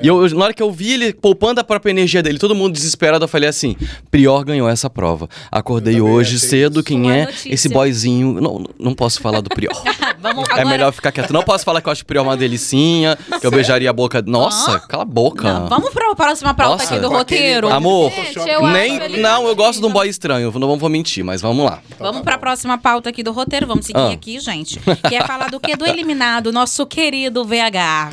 E 0.02 0.06
eu, 0.06 0.26
eu- 0.26 0.34
na 0.36 0.44
hora 0.44 0.54
que 0.54 0.62
eu 0.62 0.70
vi 0.70 0.92
ele 0.92 1.12
poupando 1.12 1.60
a 1.60 1.64
própria 1.64 1.90
energia 1.90 2.22
dele, 2.22 2.38
todo 2.38 2.54
mundo 2.54 2.72
desesperado, 2.74 3.24
eu 3.24 3.28
falei 3.28 3.48
assim: 3.48 3.76
Prior 4.10 4.44
ganhou 4.44 4.68
essa 4.68 4.90
prova. 4.90 5.28
Acordei 5.50 6.00
hoje 6.00 6.38
cedo, 6.38 6.80
isso. 6.80 6.84
quem 6.84 7.02
Boa 7.02 7.14
é 7.16 7.24
notícia. 7.26 7.54
esse 7.54 7.68
boyzinho. 7.68 8.40
Não, 8.40 8.64
não 8.78 8.94
posso 8.94 9.20
falar 9.20 9.40
do 9.40 9.48
Prior. 9.50 9.72
Vamos 10.20 10.48
É 10.56 10.64
melhor 10.64 10.90
ficar 10.92 11.12
quieto. 11.12 11.32
Não 11.32 11.42
posso 11.42 11.64
falar 11.64 11.80
que 11.82 11.88
eu 11.88 11.92
acho 11.92 12.02
o 12.02 12.06
Prior 12.06 12.22
uma 12.22 12.36
delicinha, 12.36 13.16
que 13.40 13.46
eu 13.46 13.50
beijaria 13.50 13.90
a 13.90 13.92
boca. 13.92 14.22
Nossa, 14.22 14.80
cala 14.80 15.02
a 15.02 15.06
boca. 15.06 15.52
Não, 15.52 15.68
vamos 15.68 15.90
pra 15.90 16.14
próxima 16.14 16.54
pauta 16.54 16.82
Nossa. 16.82 16.94
aqui 16.94 17.02
do 17.02 17.08
roteiro. 17.10 17.68
Amor, 17.72 18.10
Gente, 18.10 18.38
eu 18.48 18.66
Nem, 18.66 19.18
não, 19.20 19.46
eu 19.46 19.54
gosto 19.54 19.80
de 19.80 19.86
um 19.86 19.90
boy 19.92 20.08
estranho, 20.08 20.50
não 20.58 20.68
vou, 20.68 20.76
vou 20.78 20.88
mentir, 20.88 21.22
mas 21.24 21.40
vamos 21.42 21.64
lá. 21.64 21.80
Vamos 21.98 22.22
pra 22.22 22.38
próxima 22.38 22.78
pauta 22.78 23.10
aqui 23.10 23.22
do 23.22 23.32
roteiro. 23.32 23.66
Vamos 23.66 23.86
seguir 23.86 23.93
Ah. 23.94 24.10
aqui, 24.12 24.38
gente. 24.40 24.80
Que 25.08 25.14
é 25.14 25.24
falar 25.26 25.48
do 25.50 25.60
que? 25.60 25.76
Do 25.76 25.86
eliminado, 25.86 26.52
nosso 26.52 26.84
querido 26.86 27.44
VH. 27.44 28.10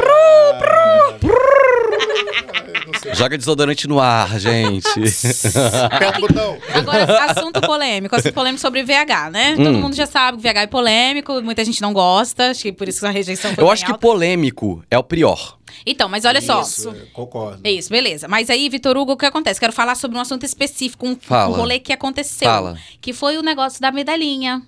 não 2.86 3.00
sei. 3.02 3.16
Joga 3.16 3.38
desodorante 3.38 3.88
no 3.88 4.00
ar, 4.00 4.40
gente. 4.40 4.88
Agora, 6.74 7.32
assunto 7.32 7.62
polêmico. 7.62 8.16
Assunto 8.16 8.34
polêmico 8.34 8.62
sobre 8.62 8.84
VH, 8.84 9.30
né? 9.32 9.56
Todo 9.56 9.70
Hum. 9.70 9.82
mundo 9.82 9.96
já 9.96 10.06
sabe 10.06 10.38
que 10.38 10.44
VH 10.44 10.62
é 10.64 10.68
polêmico, 10.68 11.42
muita 11.42 11.64
gente 11.66 11.82
não 11.82 11.94
gosta, 11.94 12.52
acho 12.52 12.62
que 12.64 12.72
por 12.72 12.88
isso 12.88 13.00
que 13.00 13.06
a 13.06 13.10
rejeição 13.12 13.54
foi 13.54 13.64
Eu 13.64 13.68
bem 13.68 13.74
acho 13.74 13.86
que 13.86 13.92
alta. 13.92 14.02
polêmico 14.02 14.84
é 14.90 14.98
o 14.98 15.04
Prior. 15.04 15.58
Então, 15.86 16.08
mas 16.10 16.26
olha 16.26 16.42
só. 16.42 16.62
Isso, 16.62 16.90
é, 16.90 16.94
concordo. 17.14 17.60
É 17.64 17.72
Isso, 17.72 17.90
beleza. 17.90 18.28
Mas 18.28 18.50
aí, 18.50 18.68
Vitor 18.70 18.96
Hugo, 18.98 19.14
o 19.14 19.18
que 19.18 19.26
acontece? 19.26 19.60
Quero 19.60 19.72
falar 19.74 19.96
sobre 19.96 20.18
um 20.18 20.22
assunto 20.22 20.46
específico, 20.46 21.08
um, 21.08 21.16
Fala. 21.20 21.56
um 21.56 21.60
rolê 21.60 21.80
que 21.80 21.94
aconteceu. 21.94 22.48
Fala. 22.48 22.78
Que 23.00 23.14
foi 23.14 23.38
o 23.38 23.42
negócio 23.42 23.82
da 23.82 23.92
medalhinha. 23.92 24.62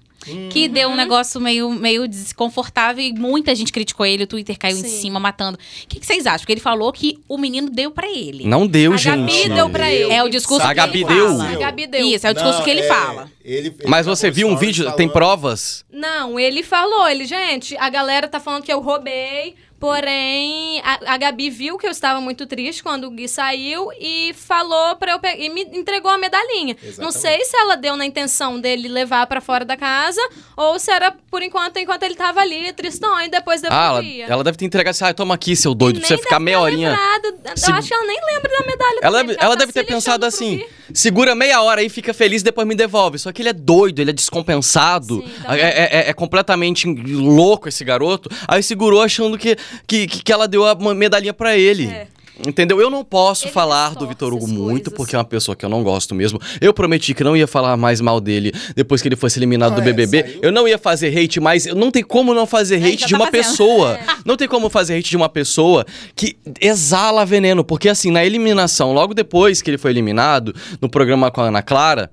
Que 0.49 0.67
deu 0.67 0.87
Uhum. 0.87 0.93
um 0.93 0.97
negócio 0.97 1.39
meio, 1.41 1.69
meio 1.69 2.07
desconfortável 2.07 3.03
e 3.03 3.13
muita 3.13 3.53
gente 3.55 3.71
criticou 3.71 4.05
ele, 4.05 4.23
o 4.23 4.27
Twitter 4.27 4.57
caiu 4.57 4.77
em 4.77 4.81
Sim. 4.83 5.01
cima, 5.01 5.19
matando. 5.19 5.57
O 5.57 5.87
que, 5.87 5.99
que 5.99 6.05
vocês 6.05 6.25
acham? 6.25 6.39
Porque 6.39 6.53
ele 6.53 6.61
falou 6.61 6.91
que 6.91 7.19
o 7.27 7.37
menino 7.37 7.69
deu 7.69 7.91
pra 7.91 8.07
ele. 8.09 8.45
Não 8.47 8.65
deu, 8.67 8.93
A 8.93 8.97
gente. 8.97 9.17
Gabi 9.17 9.49
deu 9.55 9.69
pra 9.69 9.91
ele. 9.91 10.11
É 10.13 10.23
o 10.23 10.29
discurso 10.29 10.65
A 10.65 10.69
que 10.69 10.75
Gabi 10.75 11.01
ele 11.03 11.05
deu? 11.13 11.27
fala. 11.29 11.49
A 11.49 11.55
Gabi 11.55 11.87
deu. 11.87 12.05
Isso, 12.07 12.27
é 12.27 12.31
o 12.31 12.33
discurso 12.33 12.57
Não, 12.59 12.65
que 12.65 12.71
ele 12.71 12.81
é, 12.81 12.87
fala. 12.87 13.31
ele- 13.43 13.67
ele 13.67 13.75
Mas 13.87 14.05
você 14.05 14.29
viu 14.31 14.47
um 14.47 14.55
vídeo? 14.55 14.83
falando- 14.85 14.97
Tem 14.97 15.09
provas? 15.09 15.85
Não, 15.91 16.39
ele 16.39 16.63
falou, 16.63 17.07
ele, 17.07 17.25
gente, 17.25 17.75
a 17.77 17.89
galera 17.89 18.27
tá 18.27 18.39
falando 18.39 18.63
que 18.63 18.71
eu 18.73 18.79
roubei, 18.79 19.55
Porém, 19.83 20.81
a, 20.81 21.13
a 21.13 21.17
Gabi 21.17 21.49
viu 21.49 21.77
que 21.77 21.85
eu 21.85 21.91
estava 21.91 22.21
muito 22.21 22.47
triste 22.47 22.81
quando 22.81 23.03
o 23.03 23.11
Gui 23.11 23.27
saiu 23.27 23.89
e 23.99 24.33
falou 24.33 24.95
para 24.95 25.11
eu 25.11 25.19
pegar. 25.19 25.37
E 25.37 25.49
me 25.49 25.61
entregou 25.73 26.09
a 26.09 26.17
medalhinha. 26.17 26.77
Não 26.81 27.09
Exatamente. 27.09 27.17
sei 27.19 27.43
se 27.43 27.57
ela 27.57 27.75
deu 27.75 27.97
na 27.97 28.05
intenção 28.05 28.59
dele 28.59 28.87
levar 28.87 29.27
para 29.27 29.41
fora 29.41 29.65
da 29.65 29.75
casa 29.75 30.21
ou 30.55 30.79
se 30.79 30.89
era 30.89 31.13
por 31.29 31.43
enquanto, 31.43 31.77
enquanto 31.77 32.03
ele 32.03 32.15
tava 32.15 32.39
ali, 32.39 32.71
tristão, 32.71 33.21
e 33.21 33.27
depois 33.27 33.61
Ah, 33.65 33.67
ela, 33.67 34.01
devolvia. 34.01 34.25
ela 34.25 34.43
deve 34.43 34.57
ter 34.57 34.65
entregado 34.65 34.91
assim, 34.91 35.03
ah, 35.03 35.13
toma 35.13 35.35
aqui, 35.35 35.53
seu 35.55 35.75
doido, 35.75 35.99
pra 35.99 36.07
você 36.07 36.17
ficar 36.17 36.39
meia 36.39 36.59
horinha. 36.61 36.89
lembrado. 36.91 37.57
Se- 37.59 37.69
Eu 37.69 37.75
acho 37.75 37.87
que 37.89 37.93
ela 37.93 38.05
nem 38.07 38.19
lembra 38.33 38.51
da 38.59 38.65
medalha 38.65 38.99
Ela, 39.01 39.17
também, 39.19 39.35
deve- 39.35 39.45
ela 39.45 39.53
tá 39.55 39.59
deve 39.59 39.73
ter 39.73 39.83
pensado 39.83 40.25
assim: 40.25 40.57
Gui. 40.59 40.67
segura 40.93 41.35
meia 41.35 41.61
hora 41.61 41.81
aí, 41.81 41.89
fica 41.89 42.13
feliz, 42.13 42.41
depois 42.41 42.65
me 42.65 42.73
devolve. 42.73 43.19
Só 43.19 43.31
que 43.33 43.41
ele 43.41 43.49
é 43.49 43.53
doido, 43.53 43.99
ele 43.99 44.11
é 44.11 44.13
descompensado. 44.13 45.17
Sim, 45.21 45.25
é, 45.25 45.41
também. 45.41 45.61
é- 45.65 46.09
é 46.09 46.13
completamente 46.13 46.87
louco 46.87 47.67
esse 47.67 47.83
garoto. 47.83 48.29
Aí 48.47 48.63
segurou 48.63 49.01
achando 49.01 49.37
que, 49.37 49.57
que, 49.87 50.07
que 50.07 50.31
ela 50.31 50.47
deu 50.47 50.65
a 50.65 50.75
medalhinha 50.93 51.33
pra 51.33 51.57
ele. 51.57 51.87
É. 51.87 52.07
Entendeu? 52.47 52.81
Eu 52.81 52.89
não 52.89 53.05
posso 53.05 53.45
Ele 53.45 53.51
falar 53.53 53.93
do 53.93 54.07
Vitor 54.07 54.33
Hugo 54.33 54.47
muito, 54.47 54.85
coisas. 54.85 54.93
porque 54.97 55.15
é 55.15 55.19
uma 55.19 55.23
pessoa 55.23 55.55
que 55.55 55.63
eu 55.63 55.69
não 55.69 55.83
gosto 55.83 56.15
mesmo. 56.15 56.41
Eu 56.59 56.73
prometi 56.73 57.13
que 57.13 57.23
não 57.23 57.37
ia 57.37 57.45
falar 57.45 57.77
mais 57.77 58.01
mal 58.01 58.19
dele 58.19 58.51
depois 58.75 59.03
que 59.03 59.07
ele 59.07 59.15
fosse 59.15 59.37
eliminado 59.37 59.73
Ah, 59.73 59.75
do 59.75 59.81
é, 59.81 59.93
BBB. 59.93 60.23
saiu. 60.23 60.39
eu 60.41 60.51
não 60.51 60.67
ia 60.67 60.79
fazer 60.79 61.15
hate, 61.15 61.39
mas 61.39 61.67
não 61.67 61.91
tem 61.91 62.01
como 62.01 62.33
não 62.33 62.47
fazer 62.47 62.77
Aí, 62.83 62.93
hate 62.93 63.01
já 63.01 63.05
de 63.05 63.11
tá 63.13 63.17
uma 63.19 63.25
fazendo. 63.27 63.45
pessoa. 63.51 63.93
É. 63.93 63.99
Não 64.25 64.35
tem 64.35 64.47
como 64.47 64.67
fazer 64.67 64.95
hate 64.97 65.11
de 65.11 65.15
uma 65.15 65.29
pessoa 65.29 65.85
que 66.15 66.35
exala 66.59 67.23
veneno. 67.23 67.63
Porque, 67.63 67.87
assim, 67.87 68.09
na 68.09 68.25
eliminação, 68.25 68.93
logo 68.93 69.13
depois 69.13 69.61
que 69.61 69.69
ele 69.69 69.77
foi 69.77 69.91
eliminado, 69.91 70.55
no 70.81 70.89
programa 70.89 71.29
com 71.29 71.39
a 71.39 71.45
Ana 71.49 71.61
Clara. 71.61 72.09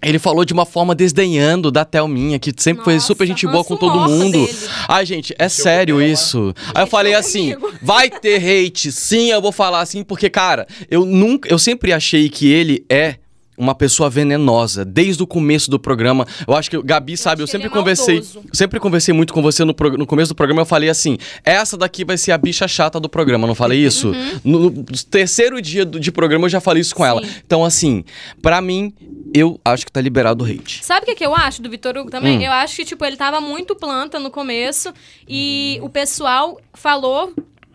Ele 0.00 0.18
falou 0.18 0.44
de 0.44 0.52
uma 0.52 0.64
forma 0.64 0.94
desdenhando 0.94 1.70
da 1.70 1.84
Thelminha, 1.84 2.38
que 2.38 2.52
sempre 2.56 2.84
foi 2.84 2.94
Nossa, 2.94 3.06
super 3.06 3.26
gente 3.26 3.46
boa 3.46 3.64
com 3.64 3.76
todo 3.76 4.08
mundo. 4.08 4.32
dele. 4.46 4.58
Ai, 4.86 5.04
gente, 5.04 5.34
é 5.38 5.44
Mexeu 5.44 5.64
sério 5.64 6.00
isso. 6.02 6.54
Aí 6.74 6.82
eu 6.82 6.86
falei 6.86 7.14
assim: 7.14 7.56
vai 7.82 8.08
ter 8.08 8.36
hate, 8.36 8.92
sim, 8.92 9.30
eu 9.30 9.42
vou 9.42 9.50
falar 9.52 9.80
assim, 9.80 10.04
porque, 10.04 10.30
cara, 10.30 10.66
eu 10.90 11.04
nunca. 11.04 11.48
Eu 11.48 11.58
sempre 11.58 11.92
achei 11.92 12.28
que 12.28 12.48
ele 12.50 12.84
é. 12.88 13.16
Uma 13.58 13.74
pessoa 13.74 14.08
venenosa, 14.08 14.84
desde 14.84 15.22
o 15.22 15.26
começo 15.26 15.70
do 15.70 15.78
programa. 15.78 16.26
Eu 16.46 16.54
acho 16.54 16.70
que 16.70 16.80
Gabi 16.82 17.16
sabe, 17.16 17.42
eu, 17.42 17.46
que 17.46 17.50
ele 17.56 17.62
sempre 17.64 17.66
é 17.66 17.70
conversei. 17.78 18.14
maldoso. 18.16 18.42
Sempre 18.52 18.78
conversei 18.80 19.12
muito 19.12 19.32
com 19.34 19.42
você 19.42 19.64
no, 19.64 19.74
no 19.96 20.06
começo 20.06 20.28
do 20.32 20.34
programa. 20.36 20.62
Eu 20.62 20.66
falei 20.66 20.88
assim: 20.88 21.18
essa 21.44 21.76
daqui 21.76 22.04
vai 22.04 22.16
ser 22.16 22.32
a 22.32 22.38
bicha 22.38 22.68
chata 22.68 23.00
do 23.00 23.08
programa. 23.08 23.46
Não 23.46 23.54
falei 23.54 23.78
isso? 23.84 24.12
No, 24.44 24.70
no 24.70 24.84
terceiro 25.10 25.60
dia 25.60 25.84
do- 25.84 25.98
de 25.98 26.12
programa 26.12 26.44
eu 26.46 26.48
já 26.50 26.60
falei 26.60 26.80
isso 26.80 26.94
com 26.94 27.04
ela. 27.04 27.22
Sim. 27.24 27.30
Então, 27.44 27.64
assim, 27.64 28.04
pra 28.40 28.60
mim, 28.60 28.92
eu 29.34 29.60
acho 29.64 29.84
que 29.84 29.90
tá 29.92 30.00
liberado 30.00 30.44
o 30.44 30.46
hate. 30.46 30.84
Sabe 30.84 31.02
o 31.02 31.06
que, 31.06 31.14
que 31.16 31.26
eu 31.26 31.34
acho 31.34 31.60
do 31.60 31.68
Vitor 31.68 31.96
Hugo 31.96 32.10
também? 32.10 32.38
Hum. 32.38 32.42
Eu 32.42 32.52
acho 32.52 32.76
que, 32.76 32.84
tipo, 32.84 33.04
ele 33.04 33.16
tava 33.16 33.40
muito 33.40 33.74
planta 33.74 34.18
no 34.20 34.30
começo 34.30 34.92
e 35.28 35.78
o 35.82 35.88
pessoal 35.88 36.58
falou 36.74 37.32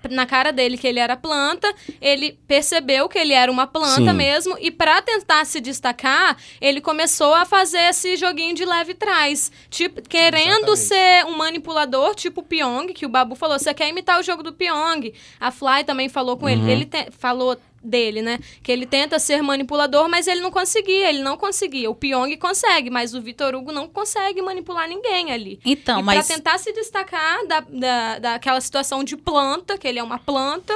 na 0.10 0.26
cara 0.26 0.52
dele 0.52 0.78
que 0.78 0.88
ele 0.88 1.00
era 1.00 1.16
planta, 1.16 1.74
ele 2.02 2.38
percebeu 2.48 3.08
que 3.08 3.18
ele 3.18 3.34
era 3.34 3.52
uma 3.52 3.66
planta 3.68 4.12
Sim. 4.12 4.14
mesmo 4.14 4.58
e 4.60 4.70
pra 4.72 5.02
tentar 5.02 5.46
se 5.46 5.60
destacar, 5.62 6.38
ele 6.62 6.82
começou 6.82 7.34
a 7.34 7.46
fazer 7.46 7.80
esse 7.90 8.16
joguinho 8.18 8.54
de 8.56 8.66
leve 8.66 8.94
trás, 8.94 9.52
tipo, 9.70 10.02
querendo 10.02 10.74
Exatamente. 10.74 10.80
ser 10.80 11.26
um 11.26 11.38
manipulador, 11.38 12.16
tipo 12.16 12.42
o 12.42 12.44
Pyong, 12.44 12.88
que 12.94 13.06
o 13.06 13.10
Babu 13.10 13.36
falou, 13.36 13.58
você 13.60 13.74
quer 13.74 13.88
imitar 13.90 14.20
o 14.20 14.24
jogo 14.24 14.44
do 14.44 14.54
Pyong. 14.54 15.14
A 15.40 15.52
Fly 15.52 15.84
também 15.86 16.10
falou 16.10 16.36
com 16.38 16.46
Uhum. 16.46 16.52
ele, 16.52 16.72
ele 16.72 16.86
te- 16.86 17.10
falou 17.12 17.58
dele, 17.84 18.22
né? 18.22 18.40
Que 18.62 18.72
ele 18.72 18.86
tenta 18.86 19.20
ser 19.20 19.42
manipulador, 19.42 20.08
mas 20.08 20.28
ele 20.28 20.42
não 20.42 20.52
conseguia, 20.52 21.10
ele 21.10 21.22
não 21.22 21.38
conseguia. 21.38 21.90
O 21.90 21.96
Pyong 21.96 22.36
consegue, 22.38 22.90
mas 22.90 23.14
o 23.14 23.22
Vitor 23.22 23.54
Hugo 23.56 23.72
não 23.72 23.88
consegue 23.88 24.42
manipular 24.42 24.88
ninguém 24.88 25.32
ali. 25.32 25.60
Então, 25.66 26.00
e 26.00 26.04
mas. 26.04 26.26
pra 26.26 26.36
tentar 26.36 26.58
se 26.58 26.72
destacar 26.72 27.46
da, 27.46 27.60
da, 27.60 28.20
daquela 28.20 28.62
situação 28.62 29.04
de 29.04 29.18
planta, 29.18 29.78
que 29.78 29.88
ele 29.88 30.00
é 30.00 30.04
uma 30.04 30.20
planta, 30.20 30.74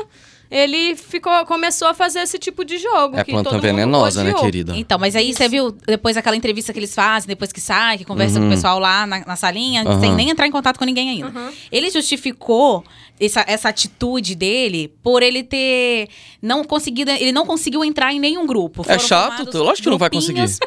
ele 0.50 0.96
ficou, 0.96 1.46
começou 1.46 1.88
a 1.88 1.94
fazer 1.94 2.20
esse 2.20 2.38
tipo 2.39 2.63
de 2.63 2.77
jogo. 2.77 3.18
É 3.18 3.24
que 3.24 3.32
planta 3.32 3.50
todo 3.50 3.54
mundo 3.56 3.63
venenosa, 3.63 4.24
né, 4.24 4.34
querida? 4.34 4.74
Então, 4.75 4.98
mas 4.98 5.16
aí 5.16 5.34
você 5.34 5.48
viu 5.50 5.72
depois 5.72 6.16
aquela 6.18 6.36
entrevista 6.36 6.72
que 6.72 6.80
eles 6.80 6.94
fazem, 6.96 7.27
depois 7.27 7.51
que 7.51 7.60
sai, 7.62 7.98
que 7.98 8.06
conversa 8.06 8.39
com 8.39 8.48
o 8.48 8.50
pessoal 8.50 8.80
lá 8.80 9.06
na, 9.06 9.25
na 9.25 9.36
salinha, 9.36 9.84
Uhum. 9.84 10.00
sem 10.00 10.13
nem 10.16 10.30
entrar 10.30 10.48
em 10.48 10.51
contato 10.51 10.77
com 10.77 10.86
ninguém 10.86 11.10
ainda. 11.10 11.27
Uhum. 11.27 11.50
Ele 11.72 11.89
justificou 11.89 12.84
essa, 13.20 13.44
essa 13.48 13.70
atitude 13.70 14.36
dele 14.36 14.94
por 15.04 15.22
ele 15.24 15.44
ter 15.44 16.08
não 16.42 16.63
conseguido, 16.63 17.12
ele 17.12 17.32
não 17.32 17.46
conseguiu 17.46 17.84
entrar 17.84 18.13
em 18.13 18.20
nenhum 18.20 18.46
grupo. 18.46 18.82
É 18.82 18.86
Foram 18.86 19.00
chato, 19.00 19.36
formados 19.38 19.56
lógico 19.56 19.84
que 19.84 19.89
não 19.89 19.98
vai 19.98 20.10
grupinhos 20.10 20.60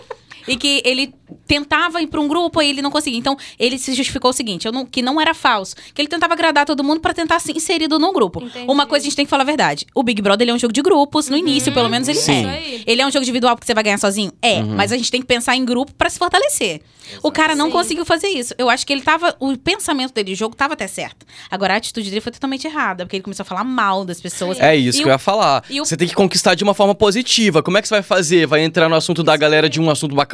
E 0.48 0.56
que 0.56 0.82
ele 0.84 1.12
tentava 1.46 2.00
ir 2.02 2.06
pra 2.06 2.20
um 2.20 2.28
grupo 2.28 2.60
e 2.62 2.68
ele 2.70 2.82
não 2.82 2.90
conseguia. 2.90 3.18
Então, 3.18 3.36
ele 3.58 3.78
se 3.78 3.92
justificou 3.94 4.30
o 4.30 4.32
seguinte, 4.34 4.66
eu 4.66 4.72
não- 4.72 4.86
que 4.86 5.02
não 5.02 5.20
era 5.20 5.34
falso. 5.34 5.74
Que 5.94 6.00
ele 6.02 6.08
tentava 6.08 6.34
agradar 6.34 6.64
todo 6.66 6.82
mundo 6.82 7.00
pra 7.00 7.12
tentar 7.14 7.38
ser 7.40 7.56
inserido 7.56 7.98
no 7.98 8.12
grupo. 8.12 8.42
Entendi. 8.42 8.70
Uma 8.70 8.86
coisa 8.86 9.04
a 9.04 9.08
gente 9.08 9.16
tem 9.16 9.24
que 9.24 9.30
falar 9.30 9.42
a 9.42 9.46
verdade. 9.46 9.86
O 9.94 10.02
Big 10.02 10.20
Brother 10.22 10.44
ele 10.44 10.50
é 10.50 10.54
um 10.54 10.58
jogo 10.58 10.72
de 10.72 10.82
grupos, 10.82 11.28
no 11.28 11.36
início, 11.36 11.72
pelo 11.72 11.88
menos 11.88 12.08
ele 12.08 12.18
Sim. 12.18 12.32
é. 12.32 12.40
Isso 12.40 12.48
aí. 12.48 12.84
Ele 12.86 13.02
é 13.02 13.06
um 13.06 13.10
jogo 13.10 13.22
individual 13.22 13.54
porque 13.56 13.66
você 13.66 13.74
vai 13.74 13.82
ganhar 13.84 13.98
sozinho? 13.98 14.32
É, 14.42 14.60
Uhum. 14.60 14.74
mas 14.76 14.92
a 14.92 14.96
gente 14.96 15.10
tem 15.10 15.20
que 15.20 15.26
pensar 15.26 15.56
em 15.56 15.64
grupo 15.64 15.92
pra 15.94 16.08
se 16.10 16.18
fortalecer. 16.18 16.80
O 17.24 17.32
cara 17.32 17.56
não 17.56 17.66
Sim. 17.66 17.72
conseguiu 17.72 18.04
fazer 18.04 18.28
isso. 18.28 18.54
Eu 18.56 18.70
acho 18.70 18.86
que 18.86 18.92
ele 18.92 19.02
tava. 19.02 19.34
O 19.40 19.56
pensamento 19.56 20.12
dele 20.14 20.28
de 20.30 20.34
jogo 20.36 20.54
tava 20.54 20.74
até 20.74 20.86
certo. 20.86 21.26
Agora 21.50 21.74
a 21.74 21.76
atitude 21.76 22.08
dele 22.08 22.20
foi 22.20 22.30
totalmente 22.30 22.66
errada, 22.68 23.04
porque 23.04 23.16
ele 23.16 23.22
começou 23.24 23.42
a 23.42 23.46
falar 23.46 23.64
mal 23.64 24.04
das 24.04 24.20
pessoas. 24.20 24.60
É 24.60 24.76
isso 24.76 24.98
E 24.98 25.02
que 25.02 25.06
o- 25.06 25.10
eu 25.10 25.12
ia 25.12 25.18
falar. 25.18 25.64
o- 25.68 25.84
Você 25.84 25.96
tem 25.96 26.06
que 26.06 26.14
conquistar 26.14 26.54
de 26.54 26.62
uma 26.62 26.72
forma 26.72 26.94
positiva. 26.94 27.62
Como 27.64 27.76
é 27.76 27.82
que 27.82 27.88
você 27.88 27.94
vai 27.94 28.02
fazer? 28.02 28.46
Vai 28.46 28.62
entrar 28.62 28.88
no 28.88 28.94
assunto 28.94 29.24
da 29.24 29.36
galera 29.36 29.68
de 29.68 29.80
um 29.80 29.90
assunto 29.90 30.14
bacana, 30.14 30.29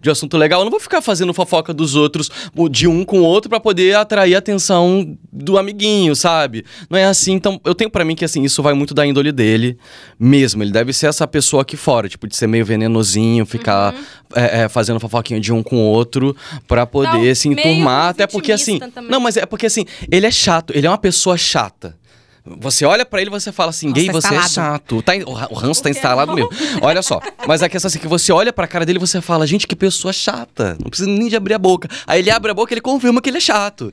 de 0.00 0.08
um 0.08 0.12
assunto 0.12 0.36
legal? 0.36 0.60
Eu 0.60 0.64
não 0.64 0.70
vou 0.70 0.80
ficar 0.80 1.00
fazendo 1.00 1.32
fofoca 1.34 1.72
dos 1.72 1.94
outros, 1.94 2.30
de 2.70 2.86
um 2.86 3.04
com 3.04 3.20
o 3.20 3.24
outro, 3.24 3.48
pra 3.48 3.58
poder 3.60 3.96
atrair 3.96 4.34
a 4.34 4.38
atenção 4.38 5.16
do 5.32 5.58
amiguinho, 5.58 6.14
sabe? 6.14 6.64
Não 6.88 6.98
é 6.98 7.04
assim. 7.04 7.32
Então, 7.32 7.60
eu 7.64 7.74
tenho 7.74 7.90
pra 7.90 8.04
mim 8.04 8.14
que, 8.14 8.24
assim, 8.24 8.42
isso 8.42 8.62
vai 8.62 8.74
muito 8.74 8.94
da 8.94 9.06
índole 9.06 9.32
dele 9.32 9.76
mesmo. 10.18 10.62
Ele 10.62 10.70
deve 10.72 10.92
ser 10.92 11.06
essa 11.06 11.26
pessoa 11.26 11.62
aqui 11.62 11.76
fora, 11.76 12.08
tipo, 12.08 12.26
de 12.26 12.36
ser 12.36 12.46
meio 12.46 12.64
venenosinho, 12.64 13.44
ficar 13.46 13.94
Uhum. 13.94 14.00
é, 14.34 14.62
é, 14.62 14.68
fazendo 14.68 14.98
fofoquinha 15.00 15.40
de 15.40 15.52
um 15.52 15.62
com 15.62 15.76
o 15.76 15.84
outro, 15.86 16.34
pra 16.66 16.86
poder 16.86 17.28
Não, 17.28 17.34
se 17.34 17.48
enturmar. 17.48 18.10
Até 18.10 18.26
porque, 18.26 18.52
assim. 18.52 18.78
também. 18.78 19.10
Não, 19.10 19.20
mas 19.20 19.36
é 19.36 19.46
porque, 19.46 19.66
assim, 19.66 19.84
ele 20.10 20.26
é 20.26 20.30
chato. 20.30 20.72
Ele 20.74 20.86
é 20.86 20.90
uma 20.90 20.98
pessoa 20.98 21.36
chata. 21.36 21.96
Você 22.46 22.84
olha 22.84 23.06
pra 23.06 23.20
ele 23.22 23.30
e 23.30 23.32
você 23.32 23.50
fala 23.50 23.70
assim, 23.70 23.88
Nossa, 23.88 24.00
gay, 24.00 24.06
tá 24.08 24.12
você 24.12 24.34
é 24.34 24.48
chato. 24.48 25.00
Tá, 25.02 25.12
o 25.26 25.32
ra- 25.32 25.48
o 25.50 25.54
ranço 25.54 25.82
tá 25.82 25.88
instalado 25.88 26.36
não? 26.36 26.36
mesmo. 26.36 26.50
Olha 26.82 27.00
só. 27.00 27.18
Mas 27.48 27.62
a 27.62 27.68
questão 27.70 27.86
é 27.86 27.90
assim, 27.90 27.98
que 27.98 28.06
você 28.06 28.32
olha 28.32 28.52
pra 28.52 28.66
cara 28.66 28.84
dele 28.84 28.98
e 28.98 29.00
você 29.00 29.18
fala, 29.22 29.46
gente, 29.46 29.66
que 29.66 29.74
pessoa 29.74 30.12
chata. 30.12 30.76
Não 30.78 30.90
precisa 30.90 31.08
nem 31.08 31.28
de 31.28 31.36
abrir 31.36 31.54
a 31.54 31.58
boca. 31.58 31.88
Aí 32.06 32.20
ele 32.20 32.30
abre 32.30 32.50
a 32.50 32.54
boca 32.54 32.70
e 32.70 32.74
ele 32.74 32.80
confirma 32.82 33.22
que 33.22 33.30
ele 33.30 33.38
é 33.38 33.40
chato. 33.40 33.90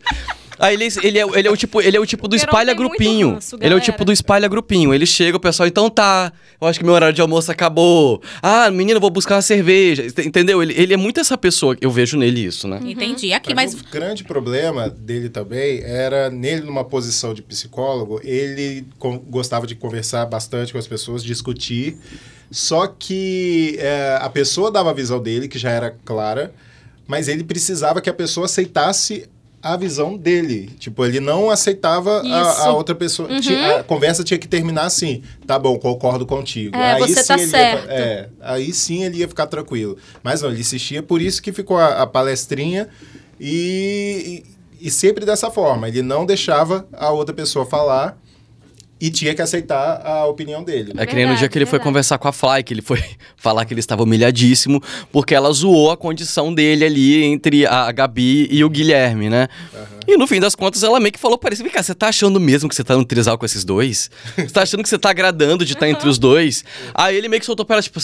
Aí 0.62 0.76
ele, 0.76 0.88
ele, 1.04 1.20
é, 1.20 1.24
ele 1.40 1.48
é 1.48 1.52
o 1.52 1.58
tipo, 1.58 1.82
ele 1.82 1.98
é 1.98 2.00
o 2.00 2.06
tipo 2.06 2.28
do 2.28 2.36
espalha 2.36 2.74
grupinho. 2.74 3.34
ranço, 3.34 3.58
ele 3.60 3.74
é 3.74 3.76
o 3.78 3.80
tipo 3.82 4.06
do 4.06 4.12
espalha 4.12 4.48
grupinho. 4.48 4.94
Ele 4.94 5.06
chega, 5.06 5.36
o 5.36 5.40
pessoal, 5.40 5.68
então 5.68 5.90
tá. 5.90 6.32
Eu 6.62 6.68
acho 6.68 6.78
que 6.80 6.86
meu 6.86 6.94
horário 6.94 7.16
de 7.16 7.22
almoço 7.22 7.52
acabou. 7.52 8.22
Ah, 8.42 8.70
menina, 8.70 8.98
eu 8.98 9.02
vou 9.02 9.10
buscar 9.10 9.36
uma 9.36 9.42
cerveja. 9.42 10.04
Ent- 10.06 10.20
Entendeu? 10.20 10.62
Ele, 10.62 10.74
ele 10.80 10.94
é 10.94 10.98
muito 10.98 11.20
essa 11.20 11.38
pessoa. 11.38 11.76
Eu 11.82 11.90
vejo 11.90 12.16
nele 12.18 12.46
isso, 12.46 12.68
né? 12.68 12.80
Entendi. 12.84 13.34
Aqui, 13.34 13.48
Pra 13.54 13.56
mas. 13.56 13.74
O 13.74 13.84
grande 13.92 14.24
problema 14.24 14.88
dele 14.90 15.30
também 15.30 15.82
era, 15.84 16.30
nele 16.30 16.62
numa 16.62 16.84
posição 16.86 17.34
de 17.34 17.42
psicólogo, 17.42 18.22
ele 18.24 18.86
gostava 19.28 19.66
de 19.66 19.74
conversar 19.76 20.26
bastante 20.28 20.72
com 20.72 20.78
as 20.78 20.88
pessoas, 20.88 21.24
discutir. 21.24 21.98
Só 22.52 22.86
que 22.86 23.76
é, 23.80 24.18
a 24.22 24.30
pessoa 24.30 24.70
dava 24.70 24.92
a 24.92 24.94
visão 24.94 25.20
dele, 25.22 25.48
que 25.48 25.58
já 25.58 25.72
era 25.72 25.96
clara, 26.06 26.54
mas 27.08 27.28
ele 27.28 27.44
precisava 27.44 28.02
que 28.02 28.10
a 28.10 28.14
pessoa 28.14 28.46
aceitasse 28.46 29.28
a 29.62 29.78
visão 29.78 30.18
dele. 30.18 30.72
Tipo, 30.80 31.06
ele 31.06 31.20
não 31.20 31.50
aceitava 31.50 32.22
a, 32.22 32.64
a 32.66 32.74
outra 32.74 32.96
pessoa. 32.96 33.30
Ti- 33.40 33.54
A 33.56 33.84
conversa 33.84 34.24
tinha 34.24 34.38
que 34.38 34.48
terminar 34.48 34.84
assim. 34.86 35.22
Tá 35.46 35.60
bom, 35.60 35.78
concordo 35.78 36.26
contigo. 36.26 36.76
É, 36.76 36.98
você 37.00 37.24
tá 37.24 37.34
ele 37.36 37.44
ia- 37.44 37.48
certo. 37.50 37.88
é, 37.90 38.30
aí 38.42 38.74
sim 38.74 39.04
ele 39.04 39.18
ia 39.18 39.28
ficar 39.28 39.48
tranquilo. 39.48 39.98
Mas 40.24 40.42
não, 40.42 40.50
ele 40.50 40.60
insistia, 40.62 41.02
por 41.04 41.22
isso 41.22 41.42
que 41.42 41.52
ficou 41.52 41.78
a, 41.78 42.02
a 42.02 42.08
palestrinha 42.08 42.90
e, 43.40 44.44
e, 44.82 44.88
e 44.88 44.92
sempre 44.92 45.26
dessa 45.26 45.50
forma. 45.50 45.88
Ele 45.88 46.02
não 46.02 46.26
deixava 46.26 46.88
a 46.94 47.10
outra 47.12 47.34
pessoa 47.34 47.66
falar 47.66 48.18
e 49.02 49.10
tinha 49.10 49.34
que 49.34 49.42
aceitar 49.42 50.02
a 50.06 50.26
opinião 50.28 50.64
dele. 50.64 50.94
É 50.96 51.06
que 51.08 51.16
nem 51.16 51.26
no 51.26 51.36
dia 51.36 51.50
que 51.50 51.58
ele 51.58 51.66
foi 51.66 51.80
conversar 51.80 52.20
com 52.20 52.28
a 52.28 52.32
Fly, 52.32 52.64
que 52.64 52.74
ele 52.74 52.84
foi 52.84 53.04
falar 53.36 53.66
que 53.66 53.74
ele 53.74 53.80
estava 53.80 54.04
humilhadíssimo, 54.04 54.82
porque 55.12 55.34
ela 55.34 55.52
zoou 55.52 55.90
a 55.90 55.98
condição 55.98 56.54
dele 56.54 56.86
ali 56.86 57.24
entre 57.24 57.66
a 57.66 57.92
Gabi 57.92 58.48
e 58.52 58.64
o 58.64 58.70
Guilherme, 58.70 59.30
né? 59.30 59.48
E 60.08 60.18
no 60.18 60.28
fim 60.28 60.40
das 60.40 60.56
contas, 60.56 60.84
ela 60.84 61.00
meio 61.00 61.12
que 61.12 61.20
falou 61.20 61.38
para 61.38 61.54
ele: 61.54 61.64
vem 61.64 61.72
cá, 61.72 61.82
você 61.82 61.96
tá 61.96 62.10
achando 62.10 62.40
mesmo 62.40 62.70
que 62.70 62.76
você 62.76 62.84
tá 62.84 62.96
no 62.96 63.06
trisal 63.06 63.38
com 63.38 63.46
esses 63.46 63.64
dois? 63.64 64.10
Você 64.36 64.48
tá 64.50 64.64
achando 64.64 64.84
que 64.84 64.90
você 64.90 64.98
tá 64.98 65.10
agradando 65.10 65.64
de 65.64 65.74
estar 65.74 65.88
entre 65.88 66.08
os 66.10 66.18
dois? 66.18 66.64
Aí 66.94 67.16
ele 67.16 67.28
meio 67.30 67.40
que 67.40 67.46
soltou 67.46 67.66
pra 67.66 67.76
ela, 67.76 67.84
tipo, 67.84 68.00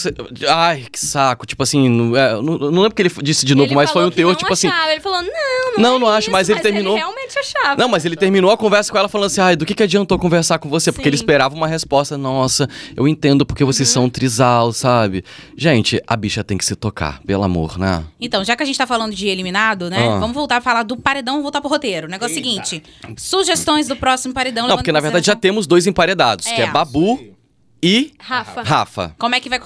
ai, 0.48 0.86
que 0.90 0.98
saco. 0.98 1.44
Tipo 1.46 1.62
assim, 1.62 1.88
não, 1.88 2.16
é, 2.16 2.34
não, 2.34 2.58
não 2.58 2.82
lembro 2.82 2.94
que 2.94 3.02
ele 3.02 3.10
disse 3.22 3.44
de 3.44 3.54
novo, 3.54 3.68
Ele 3.68 3.74
mas 3.74 3.90
foi 3.90 4.04
um 4.04 4.10
teor, 4.10 4.30
não 4.30 4.36
tipo 4.38 4.52
assim. 4.52 4.68
achava. 4.68 4.92
Ele 4.92 5.00
falou, 5.00 5.22
não, 5.22 5.28
não 5.76 5.82
Não, 5.82 5.96
é 5.96 5.98
não 5.98 6.08
acho, 6.08 6.20
isso, 6.26 6.30
mas 6.30 6.48
ele 6.48 6.60
terminou- 6.60 6.94
Ele 6.94 7.00
realmente 7.02 7.38
achava. 7.38 7.76
Não, 7.76 7.88
mas 7.88 8.04
ele 8.04 8.16
terminou 8.16 8.50
a 8.50 8.56
conversa 8.56 8.90
com 8.90 8.98
ela 8.98 9.08
falando 9.08 9.26
assim: 9.26 9.40
ai, 9.40 9.56
do 9.56 9.66
que, 9.66 9.74
que 9.74 9.82
adiantou 9.82 10.18
conversar 10.18 10.58
com 10.58 10.68
você? 10.68 10.87
Você, 10.90 10.92
porque 10.92 11.08
ele 11.08 11.16
Sim. 11.16 11.22
esperava 11.22 11.54
uma 11.54 11.66
resposta. 11.68 12.16
Nossa, 12.18 12.68
eu 12.96 13.06
entendo 13.06 13.44
porque 13.46 13.64
vocês 13.64 13.88
são 13.88 14.04
um 14.04 14.10
trisal, 14.10 14.72
sabe? 14.72 15.24
Gente, 15.56 16.02
a 16.06 16.16
bicha 16.16 16.42
tem 16.44 16.56
que 16.58 16.64
se 16.64 16.74
tocar, 16.76 17.20
pelo 17.22 17.42
amor, 17.44 17.78
né? 17.78 18.04
Então, 18.20 18.44
já 18.44 18.56
que 18.56 18.62
a 18.62 18.66
gente 18.66 18.76
tá 18.78 18.86
falando 18.86 19.14
de 19.14 19.26
eliminado, 19.28 19.88
né? 19.90 20.08
Ah. 20.08 20.18
Vamos 20.18 20.34
voltar 20.34 20.56
a 20.56 20.60
falar 20.60 20.82
do 20.82 20.96
paredão, 20.96 21.34
vamos 21.34 21.44
voltar 21.44 21.60
pro 21.60 21.70
roteiro. 21.70 22.06
O 22.06 22.10
negócio 22.10 22.36
é 22.36 22.40
o 22.40 22.42
seguinte: 22.42 22.82
sugestões 23.16 23.86
do 23.88 23.96
próximo 23.96 24.34
paredão. 24.34 24.66
Não, 24.68 24.76
porque 24.76 24.92
na 24.92 25.00
verdade 25.00 25.26
já 25.26 25.36
temos 25.36 25.66
dois 25.66 25.86
emparedados, 25.86 26.46
que 26.46 26.60
É. 26.60 26.62
é 26.62 26.70
Babu 26.70 27.18
e 27.82 28.12
Rafa. 28.18 28.62
Rafa. 28.62 29.14
Como 29.18 29.34
é 29.34 29.40
que 29.40 29.48
vai 29.48 29.60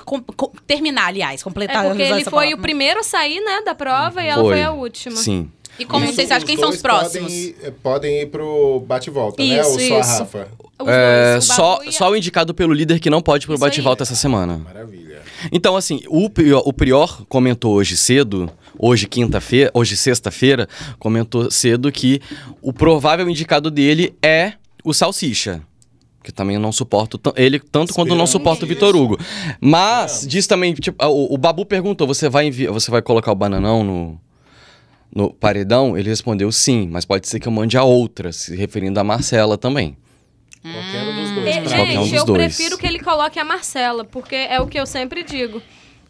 terminar, 0.66 1.06
aliás, 1.06 1.42
completar 1.42 1.84
É 1.84 1.88
porque 1.88 2.02
ele 2.02 2.24
foi 2.24 2.30
palavra. 2.30 2.56
o 2.56 2.60
primeiro 2.60 3.00
a 3.00 3.02
sair, 3.02 3.40
né, 3.40 3.62
da 3.64 3.74
prova 3.74 4.22
e 4.22 4.26
ela 4.26 4.42
Foi. 4.42 4.52
foi 4.54 4.62
a 4.62 4.70
última. 4.72 5.16
Sim. 5.16 5.50
E 5.78 5.84
como 5.84 6.04
Isso, 6.04 6.14
vocês 6.14 6.30
acham? 6.30 6.46
Quem 6.46 6.56
são 6.58 6.68
os 6.70 6.82
próximos? 6.82 7.32
Podem, 7.32 7.46
ir- 7.48 7.72
podem 7.82 8.20
ir 8.22 8.26
pro 8.26 8.80
bate-volta, 8.86 9.42
né? 9.42 9.64
Ou 9.64 9.78
só 9.80 10.00
a. 10.00 10.04
Rafa? 10.04 10.48
É, 10.86 11.32
dois, 11.32 11.44
o 11.50 11.54
só, 11.54 11.80
a- 11.86 11.92
só 11.92 12.10
o 12.10 12.16
indicado 12.16 12.52
pelo 12.54 12.72
líder 12.72 12.98
que 13.00 13.08
não 13.08 13.22
pode 13.22 13.46
pro 13.46 13.54
Isso 13.54 13.64
aí. 13.64 13.70
bate-volta 13.70 14.02
essa 14.02 14.14
semana. 14.14 14.58
Maravilha. 14.58 15.22
Então, 15.50 15.74
assim, 15.76 16.00
o 16.08 16.28
Prior, 16.28 16.62
o 16.66 16.72
Prior 16.72 17.24
comentou 17.28 17.72
hoje 17.74 17.96
cedo, 17.96 18.50
hoje 18.78 19.06
quinta-feira, 19.08 19.70
hoje 19.74 19.96
sexta-feira, 19.96 20.68
comentou 20.98 21.50
cedo 21.50 21.90
que 21.90 22.20
o 22.60 22.72
provável 22.72 23.28
indicado 23.28 23.70
dele 23.70 24.14
é 24.22 24.52
o 24.84 24.92
Salsicha. 24.92 25.62
Que 26.22 26.30
também 26.30 26.54
eu 26.54 26.60
não 26.60 26.70
suporto 26.70 27.20
ele 27.34 27.58
tanto 27.58 27.92
quanto 27.92 28.10
eu 28.10 28.16
não 28.16 28.28
suporto 28.28 28.64
o. 28.64 28.68
Vitor 28.68 28.94
Hugo. 28.94 29.18
Mas 29.60 30.24
diz 30.28 30.46
também, 30.46 30.72
tipo, 30.74 31.04
o, 31.04 31.34
o 31.34 31.38
Babu 31.38 31.66
perguntou: 31.66 32.06
você 32.06 32.28
vai 32.28 32.48
você 32.50 32.90
vai 32.92 33.02
colocar 33.02 33.32
o 33.32 33.34
bananão 33.34 33.82
no, 33.82 34.20
no 35.14 35.32
paredão? 35.32 35.96
Ele 35.96 36.08
respondeu 36.08 36.50
sim, 36.50 36.88
mas 36.90 37.04
pode 37.04 37.28
ser 37.28 37.38
que 37.40 37.48
eu 37.48 37.52
mande 37.52 37.76
a 37.76 37.84
outra, 37.84 38.32
se 38.32 38.54
referindo 38.56 38.98
a 38.98 39.04
Marcela 39.04 39.58
também. 39.58 39.96
Qualquer 40.62 41.02
um 41.02 41.16
dos 41.16 41.30
dois. 41.32 41.56
E, 41.56 41.60
pra 41.60 41.84
mim. 41.86 41.98
um 41.98 42.04
gente, 42.04 42.10
dos 42.10 42.20
eu 42.20 42.24
dois. 42.24 42.38
prefiro 42.38 42.78
que 42.78 42.86
ele 42.86 43.00
coloque 43.00 43.38
a 43.38 43.44
Marcela, 43.44 44.04
porque 44.04 44.36
é 44.36 44.60
o 44.60 44.66
que 44.66 44.78
eu 44.78 44.86
sempre 44.86 45.22
digo. 45.24 45.60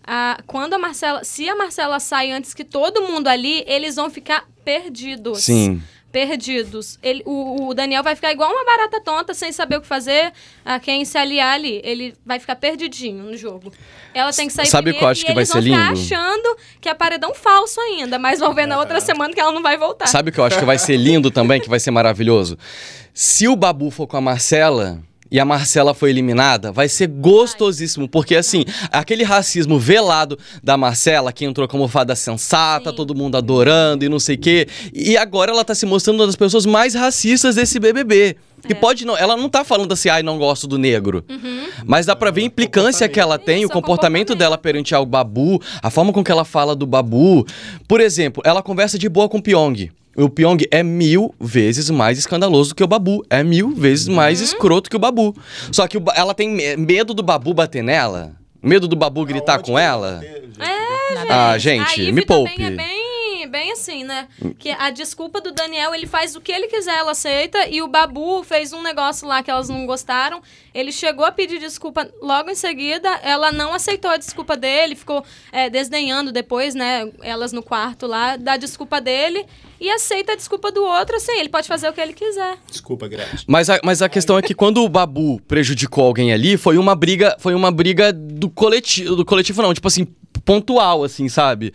Ah, 0.04 0.38
quando 0.46 0.74
a 0.74 0.78
Marcela, 0.78 1.24
se 1.24 1.48
a 1.48 1.56
Marcela 1.56 1.98
sai 2.00 2.32
antes 2.32 2.52
que 2.52 2.64
todo 2.64 3.02
mundo 3.02 3.28
ali, 3.28 3.64
eles 3.66 3.96
vão 3.96 4.10
ficar 4.10 4.46
perdidos. 4.64 5.44
Sim. 5.44 5.80
Perdidos. 6.12 6.98
Ele, 7.02 7.22
o, 7.24 7.68
o 7.68 7.74
Daniel 7.74 8.02
vai 8.02 8.14
ficar 8.14 8.30
igual 8.30 8.52
uma 8.52 8.64
barata 8.64 9.00
tonta, 9.00 9.32
sem 9.32 9.50
saber 9.50 9.78
o 9.78 9.80
que 9.80 9.86
fazer 9.86 10.30
a 10.62 10.78
quem 10.78 11.04
se 11.06 11.16
aliar 11.16 11.54
ali. 11.54 11.80
Ele 11.82 12.14
vai 12.24 12.38
ficar 12.38 12.54
perdidinho 12.56 13.24
no 13.24 13.36
jogo. 13.36 13.72
Ela 14.12 14.30
tem 14.30 14.46
que 14.46 14.52
sair 14.52 14.66
Sabe 14.66 14.90
o 14.90 14.92
que 14.92 15.02
eu 15.02 15.08
primeiro 15.08 15.12
acho 15.12 15.24
que 15.24 15.32
vai 15.32 15.46
ser 15.46 15.60
lindo? 15.60 15.80
achando 15.80 16.56
que 16.80 16.88
é 16.88 16.94
paredão 16.94 17.34
falso 17.34 17.80
ainda, 17.80 18.18
mas 18.18 18.38
vão 18.40 18.52
ver 18.52 18.66
na 18.66 18.78
outra 18.78 19.00
semana 19.00 19.32
que 19.32 19.40
ela 19.40 19.52
não 19.52 19.62
vai 19.62 19.78
voltar. 19.78 20.06
Sabe 20.06 20.28
o 20.28 20.32
que 20.32 20.38
eu 20.38 20.44
acho 20.44 20.58
que 20.58 20.64
vai 20.66 20.78
ser 20.78 20.98
lindo 20.98 21.30
também, 21.30 21.60
que 21.60 21.68
vai 21.68 21.80
ser 21.80 21.90
maravilhoso? 21.90 22.58
Se 23.14 23.48
o 23.48 23.56
Babu 23.56 23.90
for 23.90 24.06
com 24.06 24.18
a 24.18 24.20
Marcela 24.20 25.02
e 25.32 25.40
a 25.40 25.46
Marcela 25.46 25.94
foi 25.94 26.10
eliminada, 26.10 26.70
vai 26.70 26.90
ser 26.90 27.06
gostosíssimo, 27.08 28.06
porque 28.06 28.36
assim, 28.36 28.66
aquele 28.90 29.24
racismo 29.24 29.78
velado 29.78 30.38
da 30.62 30.76
Marcela, 30.76 31.32
que 31.32 31.46
entrou 31.46 31.66
como 31.66 31.88
fada 31.88 32.14
sensata, 32.14 32.90
Sim. 32.90 32.96
todo 32.96 33.14
mundo 33.14 33.34
adorando 33.36 34.04
e 34.04 34.10
não 34.10 34.20
sei 34.20 34.36
o 34.36 34.38
quê, 34.38 34.68
e 34.92 35.16
agora 35.16 35.50
ela 35.50 35.64
tá 35.64 35.74
se 35.74 35.86
mostrando 35.86 36.20
uma 36.20 36.26
das 36.26 36.36
pessoas 36.36 36.66
mais 36.66 36.94
racistas 36.94 37.54
desse 37.54 37.80
BBB. 37.80 38.36
E 38.68 38.74
pode 38.74 39.04
não, 39.04 39.16
ela 39.16 39.36
não 39.36 39.48
tá 39.48 39.64
falando 39.64 39.90
assim, 39.90 40.08
ai, 40.08 40.22
não 40.22 40.38
gosto 40.38 40.68
do 40.68 40.78
negro. 40.78 41.24
Mas 41.84 42.06
dá 42.06 42.14
pra 42.14 42.30
ver 42.30 42.42
a 42.42 42.44
implicância 42.44 43.08
que 43.08 43.18
ela 43.18 43.36
tem, 43.36 43.62
Isso, 43.62 43.64
o 43.64 43.64
é 43.64 43.66
o 43.66 43.72
comportamento 43.72 44.28
comportamento. 44.28 44.34
dela 44.38 44.56
perante 44.56 44.94
ao 44.94 45.04
Babu, 45.04 45.60
a 45.82 45.90
forma 45.90 46.12
com 46.12 46.22
que 46.22 46.30
ela 46.30 46.44
fala 46.44 46.76
do 46.76 46.86
Babu. 46.86 47.44
Por 47.88 48.00
exemplo, 48.00 48.40
ela 48.46 48.62
conversa 48.62 48.96
de 48.96 49.08
boa 49.08 49.28
com 49.28 49.38
o 49.38 49.42
Pyong. 49.42 49.90
O 50.16 50.28
Pyong 50.28 50.58
é 50.70 50.82
mil 50.82 51.34
vezes 51.40 51.88
mais 51.90 52.18
escandaloso 52.18 52.70
do 52.70 52.74
que 52.74 52.84
o 52.84 52.86
Babu. 52.86 53.24
É 53.30 53.42
mil 53.42 53.70
vezes 53.70 54.08
mais 54.08 54.38
Uhum. 54.40 54.44
escroto 54.44 54.90
que 54.90 54.96
o 54.96 54.98
Babu. 54.98 55.34
Só 55.70 55.86
que 55.88 55.96
o 55.96 56.04
ela 56.14 56.34
tem 56.34 56.48
me- 56.50 56.76
medo 56.76 57.14
do 57.14 57.22
Babu 57.22 57.54
bater 57.54 57.82
nela? 57.82 58.32
Medo 58.62 58.86
do 58.86 58.94
Babu 58.94 59.24
gritar 59.24 59.54
Aonde 59.54 59.64
com 59.64 59.78
ela? 59.78 60.20
bateu, 60.22 60.42
gente? 60.42 61.30
Ah, 61.30 61.50
A 61.52 61.58
gente, 61.58 62.12
me 62.12 62.24
poupe. 62.24 62.62
é 62.62 62.70
bem, 62.70 63.01
bem 63.52 63.70
assim, 63.70 64.02
né? 64.02 64.26
Que 64.58 64.70
a 64.70 64.88
desculpa 64.88 65.38
do 65.40 65.52
Daniel, 65.52 65.94
ele 65.94 66.06
faz 66.06 66.34
o 66.34 66.40
que 66.40 66.50
ele 66.50 66.66
quiser, 66.68 66.98
ela 66.98 67.12
aceita. 67.12 67.68
E 67.68 67.82
o 67.82 67.86
Babu 67.86 68.42
fez 68.42 68.72
um 68.72 68.82
negócio 68.82 69.28
lá 69.28 69.42
que 69.42 69.50
elas 69.50 69.68
não 69.68 69.84
gostaram. 69.84 70.40
Ele 70.74 70.90
chegou 70.90 71.26
a 71.26 71.30
pedir 71.30 71.60
desculpa 71.60 72.10
logo 72.22 72.50
em 72.50 72.54
seguida. 72.54 73.10
Ela 73.22 73.52
não 73.52 73.74
aceitou 73.74 74.10
a 74.10 74.16
desculpa 74.16 74.56
dele, 74.56 74.96
ficou 74.96 75.22
é, 75.52 75.68
desdenhando 75.68 76.32
depois, 76.32 76.74
né? 76.74 77.08
Elas 77.20 77.52
no 77.52 77.62
quarto 77.62 78.06
lá, 78.06 78.36
da 78.36 78.56
desculpa 78.56 79.00
dele. 79.00 79.44
E 79.78 79.90
aceita 79.90 80.32
a 80.32 80.36
desculpa 80.36 80.72
do 80.72 80.82
outro, 80.82 81.16
assim. 81.16 81.32
Ele 81.32 81.50
pode 81.50 81.68
fazer 81.68 81.88
o 81.88 81.92
que 81.92 82.00
ele 82.00 82.14
quiser. 82.14 82.56
Desculpa, 82.70 83.06
Gretchen. 83.06 83.44
Mas 83.46 83.68
a, 83.68 83.80
mas 83.84 84.00
a 84.00 84.08
questão 84.08 84.38
é 84.38 84.42
que 84.42 84.54
quando 84.54 84.82
o 84.82 84.88
Babu 84.88 85.40
prejudicou 85.42 86.04
alguém 86.04 86.32
ali, 86.32 86.56
foi 86.56 86.78
uma 86.78 86.94
briga, 86.94 87.36
foi 87.38 87.54
uma 87.54 87.70
briga 87.70 88.12
do 88.12 88.48
coletivo, 88.48 89.16
do 89.16 89.24
coletivo 89.24 89.60
não, 89.60 89.74
tipo 89.74 89.88
assim, 89.88 90.06
pontual 90.44 91.04
assim, 91.04 91.28
sabe? 91.28 91.72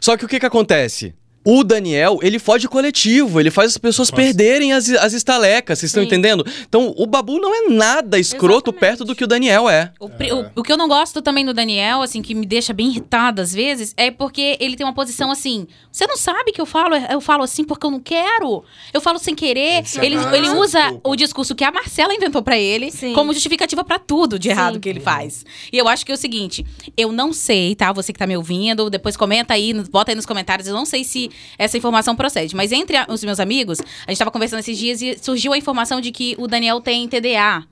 Só 0.00 0.16
que 0.16 0.24
o 0.24 0.28
que 0.28 0.40
que 0.40 0.46
acontece? 0.46 1.14
O 1.42 1.64
Daniel, 1.64 2.18
ele 2.22 2.38
foge 2.38 2.68
coletivo, 2.68 3.40
ele 3.40 3.50
faz 3.50 3.70
as 3.72 3.78
pessoas 3.78 4.10
perderem 4.10 4.74
as, 4.74 4.90
as 4.90 5.14
estalecas, 5.14 5.78
vocês 5.78 5.88
estão 5.88 6.02
Sim. 6.02 6.06
entendendo? 6.06 6.44
Então, 6.68 6.92
o 6.98 7.06
Babu 7.06 7.40
não 7.40 7.54
é 7.54 7.68
nada 7.70 8.18
escroto 8.18 8.70
Exatamente. 8.70 8.78
perto 8.80 9.04
do 9.06 9.16
que 9.16 9.24
o 9.24 9.26
Daniel 9.26 9.66
é. 9.68 9.90
O, 9.98 10.08
pri- 10.10 10.32
o- 10.32 10.50
o 10.54 10.62
que 10.62 10.70
eu 10.70 10.76
não 10.76 10.86
gosto 10.86 11.22
também 11.22 11.42
do 11.46 11.54
Daniel, 11.54 12.02
assim, 12.02 12.20
que 12.20 12.34
me 12.34 12.44
deixa 12.44 12.74
bem 12.74 12.88
irritada 12.88 13.40
às 13.40 13.54
vezes, 13.54 13.94
é 13.96 14.10
porque 14.10 14.58
ele 14.60 14.76
tem 14.76 14.84
uma 14.84 14.92
posição 14.92 15.30
assim. 15.30 15.66
Você 15.90 16.06
não 16.06 16.16
sabe 16.16 16.52
que 16.52 16.60
eu 16.60 16.66
falo, 16.66 16.94
eu 16.94 17.22
falo 17.22 17.42
assim 17.42 17.64
porque 17.64 17.86
eu 17.86 17.90
não 17.90 18.00
quero. 18.00 18.62
Eu 18.92 19.00
falo 19.00 19.18
sem 19.18 19.34
querer. 19.34 19.60
É 19.60 19.84
Ele, 20.04 20.16
ele 20.36 20.50
usa 20.50 20.78
desculpa. 20.80 21.08
o 21.08 21.16
discurso 21.16 21.54
que 21.54 21.64
a 21.64 21.72
Marcela 21.72 22.12
inventou 22.14 22.42
pra 22.42 22.58
ele 22.58 22.90
Sim. 22.90 23.14
como 23.14 23.32
justificativa 23.32 23.82
pra 23.82 23.98
tudo 23.98 24.38
de 24.38 24.50
errado 24.50 24.74
Sim. 24.74 24.80
que 24.80 24.88
ele 24.90 25.00
faz. 25.00 25.44
E 25.72 25.78
eu 25.78 25.88
acho 25.88 26.04
que 26.04 26.12
é 26.12 26.14
o 26.14 26.18
seguinte: 26.18 26.66
eu 26.98 27.10
não 27.12 27.32
sei, 27.32 27.74
tá? 27.74 27.90
Você 27.92 28.12
que 28.12 28.18
tá 28.18 28.26
me 28.26 28.36
ouvindo, 28.36 28.90
depois 28.90 29.16
comenta 29.16 29.54
aí, 29.54 29.72
bota 29.90 30.10
aí 30.12 30.14
nos 30.14 30.26
comentários. 30.26 30.68
Eu 30.68 30.74
não 30.74 30.84
sei 30.84 31.02
se 31.02 31.29
essa 31.58 31.76
informação 31.76 32.14
procede, 32.16 32.54
mas 32.56 32.72
entre 32.72 32.96
a- 32.96 33.06
os 33.08 33.22
meus 33.24 33.40
amigos, 33.40 33.78
a 34.06 34.10
gente 34.10 34.18
tava 34.18 34.30
conversando 34.30 34.60
esses 34.60 34.76
dias 34.78 35.00
e 35.02 35.18
surgiu 35.20 35.52
a 35.52 35.58
informação 35.58 36.00
de 36.00 36.10
que 36.10 36.34
o 36.38 36.46
Daniel 36.46 36.80
tem 36.80 37.06
TDA. 37.08 37.64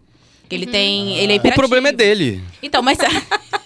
Que 0.48 0.54
ele 0.54 0.66
tem. 0.66 1.14
Ele 1.18 1.34
é 1.34 1.36
O 1.36 1.54
problema 1.54 1.88
é 1.88 1.92
dele. 1.92 2.42
Então, 2.62 2.82
mas. 2.82 2.96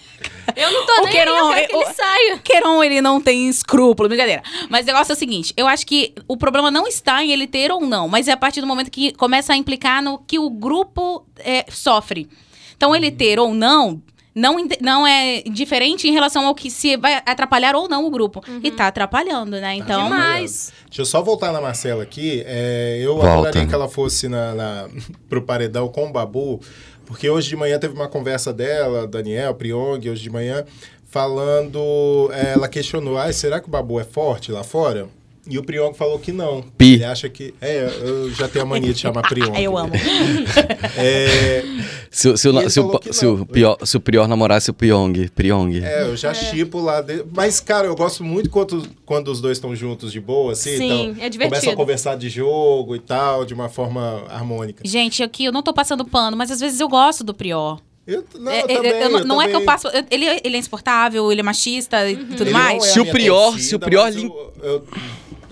Eu 0.55 0.71
não 0.71 0.85
tô 0.85 0.91
O 0.91 0.95
nem 0.97 1.07
aí, 1.07 1.11
Queiroz, 1.13 1.39
eu 1.39 1.53
quero 1.53 1.67
que 1.67 1.75
o- 1.75 1.81
ele 1.81 1.93
saia. 1.93 2.37
Queiron, 2.43 2.83
ele 2.83 3.01
não 3.01 3.19
tem 3.19 3.47
escrúpulo, 3.49 4.07
brincadeira. 4.07 4.43
Mas 4.69 4.83
o 4.83 4.87
negócio 4.87 5.11
é 5.13 5.15
o 5.15 5.17
seguinte: 5.17 5.53
eu 5.57 5.65
acho 5.65 5.85
que 5.87 6.13
o 6.27 6.37
problema 6.37 6.69
não 6.69 6.85
está 6.85 7.23
em 7.23 7.31
ele 7.31 7.47
ter 7.47 7.71
ou 7.71 7.81
não, 7.81 8.07
mas 8.07 8.27
é 8.27 8.33
a 8.33 8.37
partir 8.37 8.61
do 8.61 8.67
momento 8.67 8.91
que 8.91 9.13
começa 9.13 9.53
a 9.53 9.55
implicar 9.57 10.03
no 10.03 10.19
que 10.19 10.37
o 10.37 10.49
grupo 10.49 11.25
é, 11.39 11.65
sofre. 11.71 12.27
Então, 12.75 12.95
ele 12.95 13.09
ter 13.09 13.39
ou 13.39 13.53
não. 13.53 14.01
Não, 14.35 14.57
não 14.81 15.05
é 15.05 15.41
diferente 15.43 16.07
em 16.07 16.11
relação 16.11 16.47
ao 16.47 16.55
que 16.55 16.71
se 16.71 16.97
vai 16.97 17.21
atrapalhar 17.25 17.75
ou 17.75 17.87
não 17.87 18.05
o 18.05 18.09
grupo. 18.09 18.43
E 18.63 18.71
tá 18.71 18.87
atrapalhando, 18.87 19.59
né? 19.59 19.75
Então. 19.75 20.03
Demais. 20.03 20.73
Deixa 20.87 21.01
eu 21.01 21.05
só 21.05 21.21
voltar 21.21 21.51
na 21.51 21.61
Marcela 21.61 22.03
aqui. 22.03 22.43
É, 22.45 22.99
eu 23.01 23.15
Volta. 23.15 23.31
adoraria 23.31 23.67
que 23.67 23.73
ela 23.75 23.87
fosse 23.87 24.27
na, 24.27 24.55
na, 24.55 24.89
pro 25.29 25.41
paredão 25.41 25.87
com 25.87 26.07
o 26.07 26.11
Babu, 26.11 26.59
porque 27.05 27.29
hoje 27.29 27.49
de 27.49 27.55
manhã 27.55 27.77
teve 27.77 27.93
uma 27.93 28.07
conversa 28.07 28.51
dela, 28.51 29.07
Daniel, 29.07 29.53
Priong, 29.53 30.09
hoje 30.09 30.23
de 30.23 30.29
manhã, 30.29 30.65
falando. 31.05 32.31
é, 32.33 32.53
ela 32.53 32.67
questionou: 32.67 33.17
ah, 33.17 33.31
será 33.31 33.59
que 33.59 33.67
o 33.67 33.71
Babu 33.71 33.99
é 33.99 34.03
forte 34.03 34.51
lá 34.51 34.63
fora? 34.63 35.07
E 35.49 35.57
o 35.57 35.63
Priong 35.63 35.93
falou 35.93 36.17
que 36.19 36.31
não. 36.31 36.61
Pi. 36.77 36.93
Ele 36.93 37.03
acha 37.05 37.27
que. 37.27 37.53
É, 37.59 37.85
eu 38.01 38.31
já 38.31 38.47
tenho 38.47 38.63
a 38.63 38.67
mania 38.67 38.93
de 38.93 38.99
chamar 38.99 39.23
Priong. 39.23 39.51
eu 39.61 39.77
amo. 39.77 39.91
É, 40.97 41.63
Se, 42.09 42.29
o- 42.29 42.37
se, 42.37 42.47
o- 42.47 42.69
se, 42.69 42.79
o, 42.79 42.99
se, 43.11 43.25
o 43.25 43.45
pior, 43.45 43.77
se 43.83 43.97
o 43.97 43.99
Prior 43.99 44.27
namorasse 44.27 44.69
o 44.69 44.73
Pyong. 44.73 45.27
Pyong. 45.35 45.83
É, 45.83 46.03
eu 46.03 46.15
já 46.15 46.33
chipo 46.33 46.79
lá. 46.79 47.01
de- 47.01 47.25
Mas, 47.35 47.59
cara, 47.59 47.87
eu 47.87 47.95
gosto 47.95 48.23
muito 48.23 48.49
quando, 48.49 48.87
quando 49.05 49.29
os 49.29 49.41
dois 49.41 49.57
estão 49.57 49.75
juntos 49.75 50.11
de 50.11 50.19
boa, 50.19 50.53
assim. 50.53 50.77
Sim, 50.77 50.85
então, 51.11 51.23
é 51.25 51.29
divertido. 51.29 51.49
Começam 51.49 51.73
a 51.73 51.75
conversar 51.75 52.15
de 52.15 52.29
jogo 52.29 52.95
e 52.95 52.99
tal, 52.99 53.45
de 53.45 53.53
uma 53.53 53.69
forma 53.69 54.23
harmônica. 54.29 54.83
Gente, 54.85 55.23
aqui 55.23 55.45
eu 55.45 55.51
não 55.51 55.63
tô 55.63 55.73
passando 55.73 56.05
pano, 56.05 56.37
mas 56.37 56.51
às 56.51 56.59
vezes 56.59 56.79
eu 56.79 56.87
gosto 56.87 57.23
do 57.23 57.33
Prior. 57.33 57.79
Eu, 58.05 58.23
não, 58.37 58.51
É, 58.51 58.61
eu 58.61 58.65
é, 58.65 58.75
também, 58.75 58.91
eu 58.91 59.09
não- 59.09 59.19
eu 59.19 59.25
não 59.25 59.41
é 59.41 59.47
que 59.47 59.55
eu 59.55 59.61
passo. 59.63 59.87
Ele, 60.11 60.25
ele 60.43 60.55
é 60.55 60.59
insuportável, 60.59 61.31
ele 61.31 61.39
é 61.39 61.43
machista 61.43 62.09
e 62.09 62.17
tudo 62.17 62.43
Ele 62.43 62.51
mais. 62.51 62.83
é 62.83 62.87
Se 62.87 62.99
o 62.99 63.05
Prior- 63.05 63.51
torcida, 63.51 63.63
se 63.69 63.75
o 63.75 63.79
Prior 63.79 64.09
lim- 64.09 64.27
Eu, 64.27 64.53
eu 64.61 64.87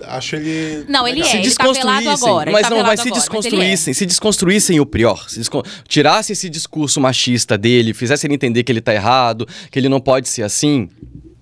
acho 0.04 0.36
ele. 0.36 0.84
Não, 0.88 1.08
ele 1.08 1.22
legal. 1.22 1.28
é. 1.28 1.30
se 1.30 1.36
ele 1.38 1.54
tá 1.54 1.64
desconstruíssem, 1.64 2.08
agora, 2.12 2.50
ele 2.50 2.52
mas 2.52 2.62
tá 2.62 2.70
não, 2.70 2.76
mas 2.82 2.84
se 2.84 2.84
agora, 2.84 2.86
mas 2.98 3.00
ele 3.06 3.10
é. 3.10 3.18
desconstruíssem, 3.18 3.94
se 3.94 4.04
desconstruíssem 4.06 4.80
o 4.80 4.84
Prior, 4.86 5.30
se 5.30 5.38
descon... 5.38 5.62
tirasse 5.88 6.32
esse 6.32 6.50
discurso 6.50 7.00
machista 7.00 7.56
dele, 7.56 7.94
fizesse 7.94 8.26
ele 8.26 8.34
entender 8.34 8.62
que 8.64 8.70
ele 8.72 8.80
tá 8.82 8.92
errado, 8.92 9.46
que 9.70 9.78
ele 9.78 9.88
não 9.88 10.00
pode 10.00 10.28
ser 10.28 10.42
assim, 10.42 10.90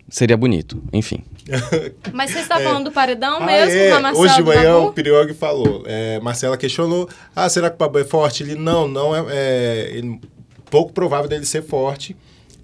seria 0.09 0.37
bonito. 0.37 0.81
Enfim. 0.93 1.25
Mas 2.13 2.31
você 2.31 2.39
está 2.39 2.61
falando 2.61 2.85
do 2.85 2.93
paredão 2.93 3.39
Ah, 3.43 3.47
mesmo, 3.47 3.73
é. 3.81 3.99
Marcela 3.99 4.25
Hoje 4.25 4.35
de 4.37 4.43
manhã 4.45 4.77
o 4.79 4.93
Priog 4.93 5.35
falou. 5.35 5.83
É, 5.87 6.21
Marcela 6.21 6.57
questionou: 6.57 7.09
Ah, 7.35 7.49
será 7.49 7.69
que 7.69 7.75
o 7.75 7.79
Babu 7.79 7.99
é 7.99 8.05
forte? 8.05 8.45
Ele 8.45 8.55
não, 8.55 8.87
não 8.87 9.17
é. 9.17 9.25
é 9.31 9.91
ele- 9.95 10.21
pouco 10.71 10.93
provável 10.93 11.29
dele 11.29 11.45
ser 11.45 11.63
forte. 11.63 12.17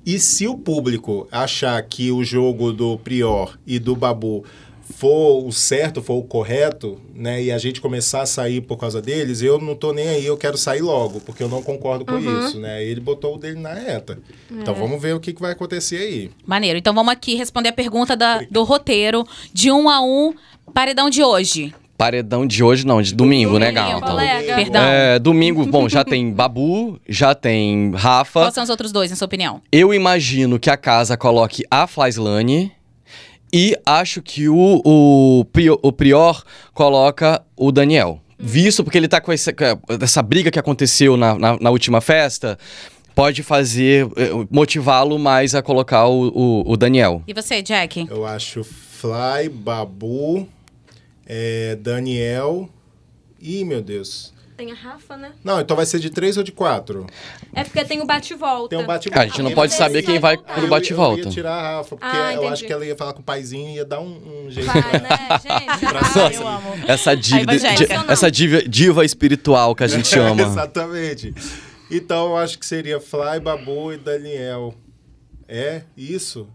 E 0.04 0.18
se 0.20 0.46
o 0.46 0.56
público 0.56 1.26
achar 1.32 1.82
que 1.82 2.12
o 2.12 2.22
jogo 2.22 2.72
do 2.72 2.96
Prior 2.98 3.58
e 3.66 3.78
do 3.78 3.96
Babu 3.96 4.44
for 4.88 5.44
o 5.44 5.50
certo, 5.50 6.00
for 6.00 6.14
o 6.14 6.22
correto, 6.22 6.96
né, 7.12 7.42
e 7.42 7.50
a 7.50 7.58
gente 7.58 7.80
começar 7.80 8.22
a 8.22 8.26
sair 8.26 8.60
por 8.60 8.76
causa 8.76 9.02
deles, 9.02 9.42
eu 9.42 9.60
não 9.60 9.74
tô 9.74 9.92
nem 9.92 10.08
aí, 10.08 10.24
eu 10.24 10.36
quero 10.36 10.56
sair 10.56 10.80
logo, 10.80 11.18
porque 11.20 11.42
eu 11.42 11.48
não 11.48 11.60
concordo 11.60 12.04
com 12.04 12.12
Uhum. 12.14 12.46
isso, 12.46 12.60
né? 12.60 12.84
Ele 12.84 13.00
botou 13.00 13.34
o 13.34 13.38
dele 13.38 13.58
na 13.58 13.74
reta. 13.74 14.16
Então 14.48 14.74
É. 14.74 14.78
vamos 14.78 15.02
ver 15.02 15.12
o 15.16 15.18
que, 15.20 15.32
que 15.32 15.40
vai 15.40 15.50
acontecer 15.52 15.96
aí. 15.96 16.30
Maneiro. 16.46 16.78
Então 16.78 16.94
vamos 16.94 17.12
aqui 17.12 17.34
responder 17.34 17.70
a 17.70 17.72
pergunta 17.72 18.16
da- 18.16 18.42
do 18.48 18.62
roteiro 18.62 19.26
de 19.52 19.72
um 19.72 19.88
a 19.90 20.00
um, 20.00 20.32
paredão 20.72 21.10
de 21.10 21.20
hoje. 21.22 21.74
Paredão 21.96 22.46
de 22.46 22.62
hoje, 22.62 22.86
não, 22.86 23.00
de 23.00 23.14
domingo, 23.14 23.58
né, 23.58 23.72
Domingo, 23.72 23.90
Galton? 24.00 24.06
colega. 24.06 24.54
Perdão. 24.54 24.82
É, 24.82 25.18
domingo, 25.18 25.64
bom, 25.66 25.88
já 25.88 26.04
tem 26.04 26.30
Babu, 26.32 27.00
já 27.08 27.34
tem 27.34 27.92
Rafa. 27.94 28.40
Quais 28.42 28.54
são 28.54 28.64
os 28.64 28.70
outros 28.70 28.92
dois, 28.92 29.10
na 29.10 29.16
sua 29.16 29.26
opinião? 29.26 29.62
Eu 29.72 29.94
imagino 29.94 30.58
que 30.58 30.68
a 30.68 30.76
casa 30.76 31.16
coloque 31.16 31.64
a 31.70 31.86
Flyslane. 31.86 32.72
E 33.52 33.74
acho 33.86 34.20
que 34.20 34.48
o, 34.48 34.82
o, 34.84 35.44
Prio- 35.46 35.78
o 35.80 35.92
Prior 35.92 36.42
coloca 36.74 37.40
o 37.56 37.70
Daniel. 37.72 38.20
Visto 38.38 38.84
porque 38.84 38.98
ele 38.98 39.08
tá 39.08 39.20
com 39.20 39.32
essa, 39.32 39.54
essa 40.02 40.22
briga 40.22 40.50
que 40.50 40.58
aconteceu 40.58 41.16
na, 41.16 41.38
na, 41.38 41.56
na 41.58 41.70
última 41.70 42.00
festa, 42.02 42.58
pode 43.14 43.42
fazer, 43.42 44.06
eh, 44.16 44.30
motivá-lo 44.50 45.18
mais 45.18 45.54
a 45.54 45.62
colocar 45.62 46.06
o, 46.06 46.28
o, 46.28 46.72
o 46.72 46.76
Daniel. 46.76 47.22
E 47.26 47.32
você, 47.32 47.62
Jack? 47.62 48.06
Eu 48.10 48.26
acho 48.26 48.62
Fly, 48.64 49.48
Babu, 49.48 50.46
é, 51.26 51.76
Daniel. 51.76 52.68
Ih, 53.40 53.64
meu 53.64 53.82
Deus. 53.82 54.32
Tem 54.56 54.72
a 54.72 54.74
Rafa, 54.74 55.18
né? 55.18 55.32
Não, 55.44 55.60
então 55.60 55.76
vai 55.76 55.84
ser 55.84 55.98
de 55.98 56.08
três 56.08 56.38
ou 56.38 56.42
de 56.42 56.50
quatro? 56.50 57.06
É 57.52 57.62
porque 57.62 57.84
tem 57.84 58.00
o 58.00 58.06
bate-volta. 58.06 58.70
Tem 58.70 58.78
um 58.78 58.86
bate 58.86 59.10
A 59.12 59.26
gente 59.26 59.42
não 59.42 59.50
pode 59.52 59.74
saber 59.74 60.02
quem 60.02 60.18
vai 60.18 60.36
voltar. 60.36 60.52
pro 60.54 60.62
Eu- 60.62 60.64
Eu 60.64 60.70
bate-volta. 60.70 61.20
ia 61.24 61.30
tirar 61.30 61.52
a 61.52 61.76
Rafa, 61.76 61.96
porque 61.96 62.16
Ah, 62.16 62.32
eu 62.32 62.48
acho 62.48 62.64
que 62.64 62.72
ela 62.72 62.86
ia 62.86 62.96
falar 62.96 63.12
com 63.12 63.20
o 63.20 63.22
paizinho 63.22 63.68
e 63.68 63.74
ia 63.74 63.84
dar 63.84 64.00
um, 64.00 64.46
um 64.46 64.50
jeito. 64.50 64.66
Vai, 64.72 64.80
né, 64.82 65.08
gente? 65.42 65.84
Vai. 65.92 66.32
cima. 66.32 66.42
eu 66.42 66.48
amo. 66.48 66.74
Essa 66.88 67.14
dívida, 67.14 67.54
evangélica. 67.54 67.98
di- 67.98 68.10
essa 68.12 68.30
diva, 68.30 68.62
diva 68.62 69.04
espiritual 69.04 69.74
que 69.74 69.84
a 69.84 69.88
gente 69.88 70.16
ama. 70.18 70.40
Exatamente. 70.40 71.34
Então 71.90 72.28
eu 72.28 72.36
acho 72.38 72.58
que 72.58 72.64
seria 72.64 72.98
Fly, 72.98 73.38
Babu 73.42 73.92
e 73.92 73.98
Daniel. 73.98 74.74
É 75.46 75.82
isso? 75.94 76.48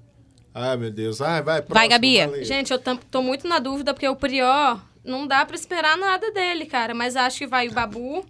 Ai, 0.53 0.77
meu 0.77 0.91
Deus. 0.91 1.21
Ai, 1.21 1.41
vai, 1.41 1.61
próximo, 1.61 1.89
Gabi. 1.89 2.17
valeu. 2.19 2.43
Gente, 2.43 2.71
eu 2.71 2.79
tô 2.79 3.21
muito 3.21 3.47
na 3.47 3.59
dúvida, 3.59 3.93
porque 3.93 4.07
o 4.07 4.15
Prior 4.15 4.79
não 5.03 5.25
dá 5.25 5.45
pra 5.45 5.55
esperar 5.55 5.97
nada 5.97 6.31
dele, 6.31 6.65
cara. 6.65 6.93
Mas 6.93 7.15
acho 7.15 7.39
que 7.39 7.47
vai 7.47 7.67
o 7.67 7.71
Babu, 7.73 8.25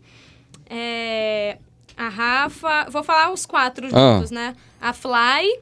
é, 0.70 1.58
a 1.98 2.10
Rafa. 2.10 2.88
Vou 2.90 3.04
falar 3.04 3.32
os 3.32 3.46
quatro 3.46 3.88
Ah. 3.92 4.16
juntos, 4.16 4.32
né? 4.32 4.56
A 4.80 4.94
Fly. 4.94 5.60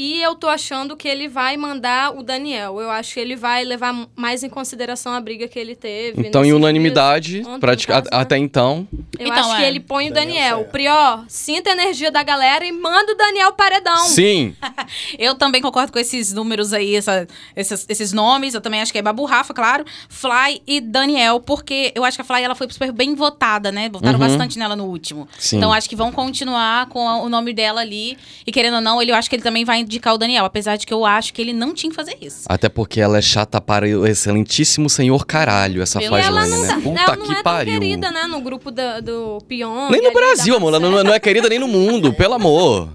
E 0.00 0.22
eu 0.22 0.36
tô 0.36 0.46
achando 0.46 0.96
que 0.96 1.08
ele 1.08 1.26
vai 1.26 1.56
mandar 1.56 2.16
o 2.16 2.22
Daniel. 2.22 2.80
Eu 2.80 2.88
acho 2.88 3.14
que 3.14 3.18
ele 3.18 3.34
vai 3.34 3.64
levar 3.64 3.92
mais 4.14 4.44
em 4.44 4.48
consideração 4.48 5.12
a 5.12 5.20
briga 5.20 5.48
que 5.48 5.58
ele 5.58 5.74
teve. 5.74 6.24
Então, 6.24 6.44
em 6.44 6.52
unanimidade, 6.52 7.42
caso, 7.42 8.04
né? 8.04 8.08
até 8.12 8.38
então. 8.38 8.86
Eu 9.18 9.26
Então, 9.28 9.38
acho 9.50 9.56
que 9.56 9.62
é. 9.64 9.68
ele 9.68 9.80
põe 9.80 10.08
o 10.10 10.12
Daniel 10.12 10.28
Daniel. 10.28 10.56
certo. 10.58 10.70
Prior, 10.70 11.24
sinta 11.28 11.70
a 11.70 11.72
energia 11.72 12.10
da 12.10 12.22
galera 12.22 12.64
e 12.64 12.70
manda 12.72 13.12
o 13.12 13.16
Daniel 13.16 13.52
paredão. 13.52 14.04
Sim. 14.06 14.54
Eu 15.18 15.34
também 15.34 15.60
concordo 15.62 15.92
com 15.92 15.98
esses 15.98 16.32
números 16.32 16.72
aí, 16.72 16.94
essa- 16.96 17.26
esses, 17.56 17.86
esses 17.88 18.12
nomes. 18.12 18.54
Eu 18.54 18.60
também 18.60 18.80
acho 18.80 18.92
que 18.92 18.98
é 18.98 19.02
Babu 19.02 19.24
Rafa, 19.24 19.52
claro. 19.54 19.84
Fly 20.08 20.62
e 20.66 20.80
Daniel, 20.80 21.40
porque 21.40 21.92
eu 21.94 22.04
acho 22.04 22.16
que 22.16 22.22
a 22.22 22.24
Fly 22.24 22.42
ela 22.42 22.54
foi 22.54 22.68
super 22.70 22.92
bem 22.92 23.14
votada, 23.14 23.72
né? 23.72 23.88
Votaram 23.88 24.18
Uhum. 24.18 24.26
bastante 24.26 24.58
nela 24.58 24.76
no 24.76 24.84
último. 24.84 25.28
Sim. 25.38 25.56
Então 25.58 25.72
acho 25.72 25.88
que 25.88 25.96
vão 25.96 26.12
continuar 26.12 26.86
com 26.86 27.08
a- 27.08 27.18
o 27.22 27.28
nome 27.28 27.52
dela 27.52 27.80
ali. 27.80 28.16
E 28.46 28.52
querendo 28.52 28.74
ou 28.74 28.80
não, 28.80 29.00
ele, 29.00 29.10
eu 29.10 29.16
acho 29.16 29.28
que 29.28 29.36
ele 29.36 29.42
também 29.42 29.64
vai 29.64 29.80
indicar 29.80 30.14
o 30.14 30.18
Daniel. 30.18 30.44
Apesar 30.44 30.76
de 30.76 30.86
que 30.86 30.92
eu 30.94 31.04
acho 31.04 31.32
que 31.32 31.40
ele 31.42 31.52
não 31.52 31.74
tinha 31.74 31.90
que 31.90 31.96
fazer 31.96 32.16
isso. 32.20 32.44
Até 32.48 32.68
porque 32.68 33.00
ela 33.00 33.18
é 33.18 33.22
chata 33.22 33.60
para 33.60 33.86
o 33.86 34.06
excelentíssimo 34.06 34.88
senhor 34.88 35.24
caralho, 35.26 35.82
essa 35.82 35.98
E 36.00 36.04
E 36.04 36.06
ela 36.06 36.46
não, 36.46 36.62
né? 36.62 36.68
tá, 36.68 36.80
Puta 36.80 37.00
ela 37.00 37.16
não 37.16 37.24
que 37.26 37.32
é 37.32 37.34
tão 37.34 37.42
pariu. 37.42 37.72
querida, 37.80 38.10
né? 38.10 38.24
No 38.26 38.40
grupo 38.40 38.70
da- 38.70 39.00
do 39.08 39.38
Pion. 39.48 39.88
Nem 39.90 40.02
no 40.02 40.12
Brasil, 40.12 40.54
amor. 40.56 40.68
Ela 40.68 40.78
não, 40.80 41.02
não 41.02 41.14
é 41.14 41.18
querida 41.18 41.48
nem 41.48 41.58
no 41.58 41.66
mundo, 41.68 42.12
pelo 42.12 42.34
amor. 42.34 42.88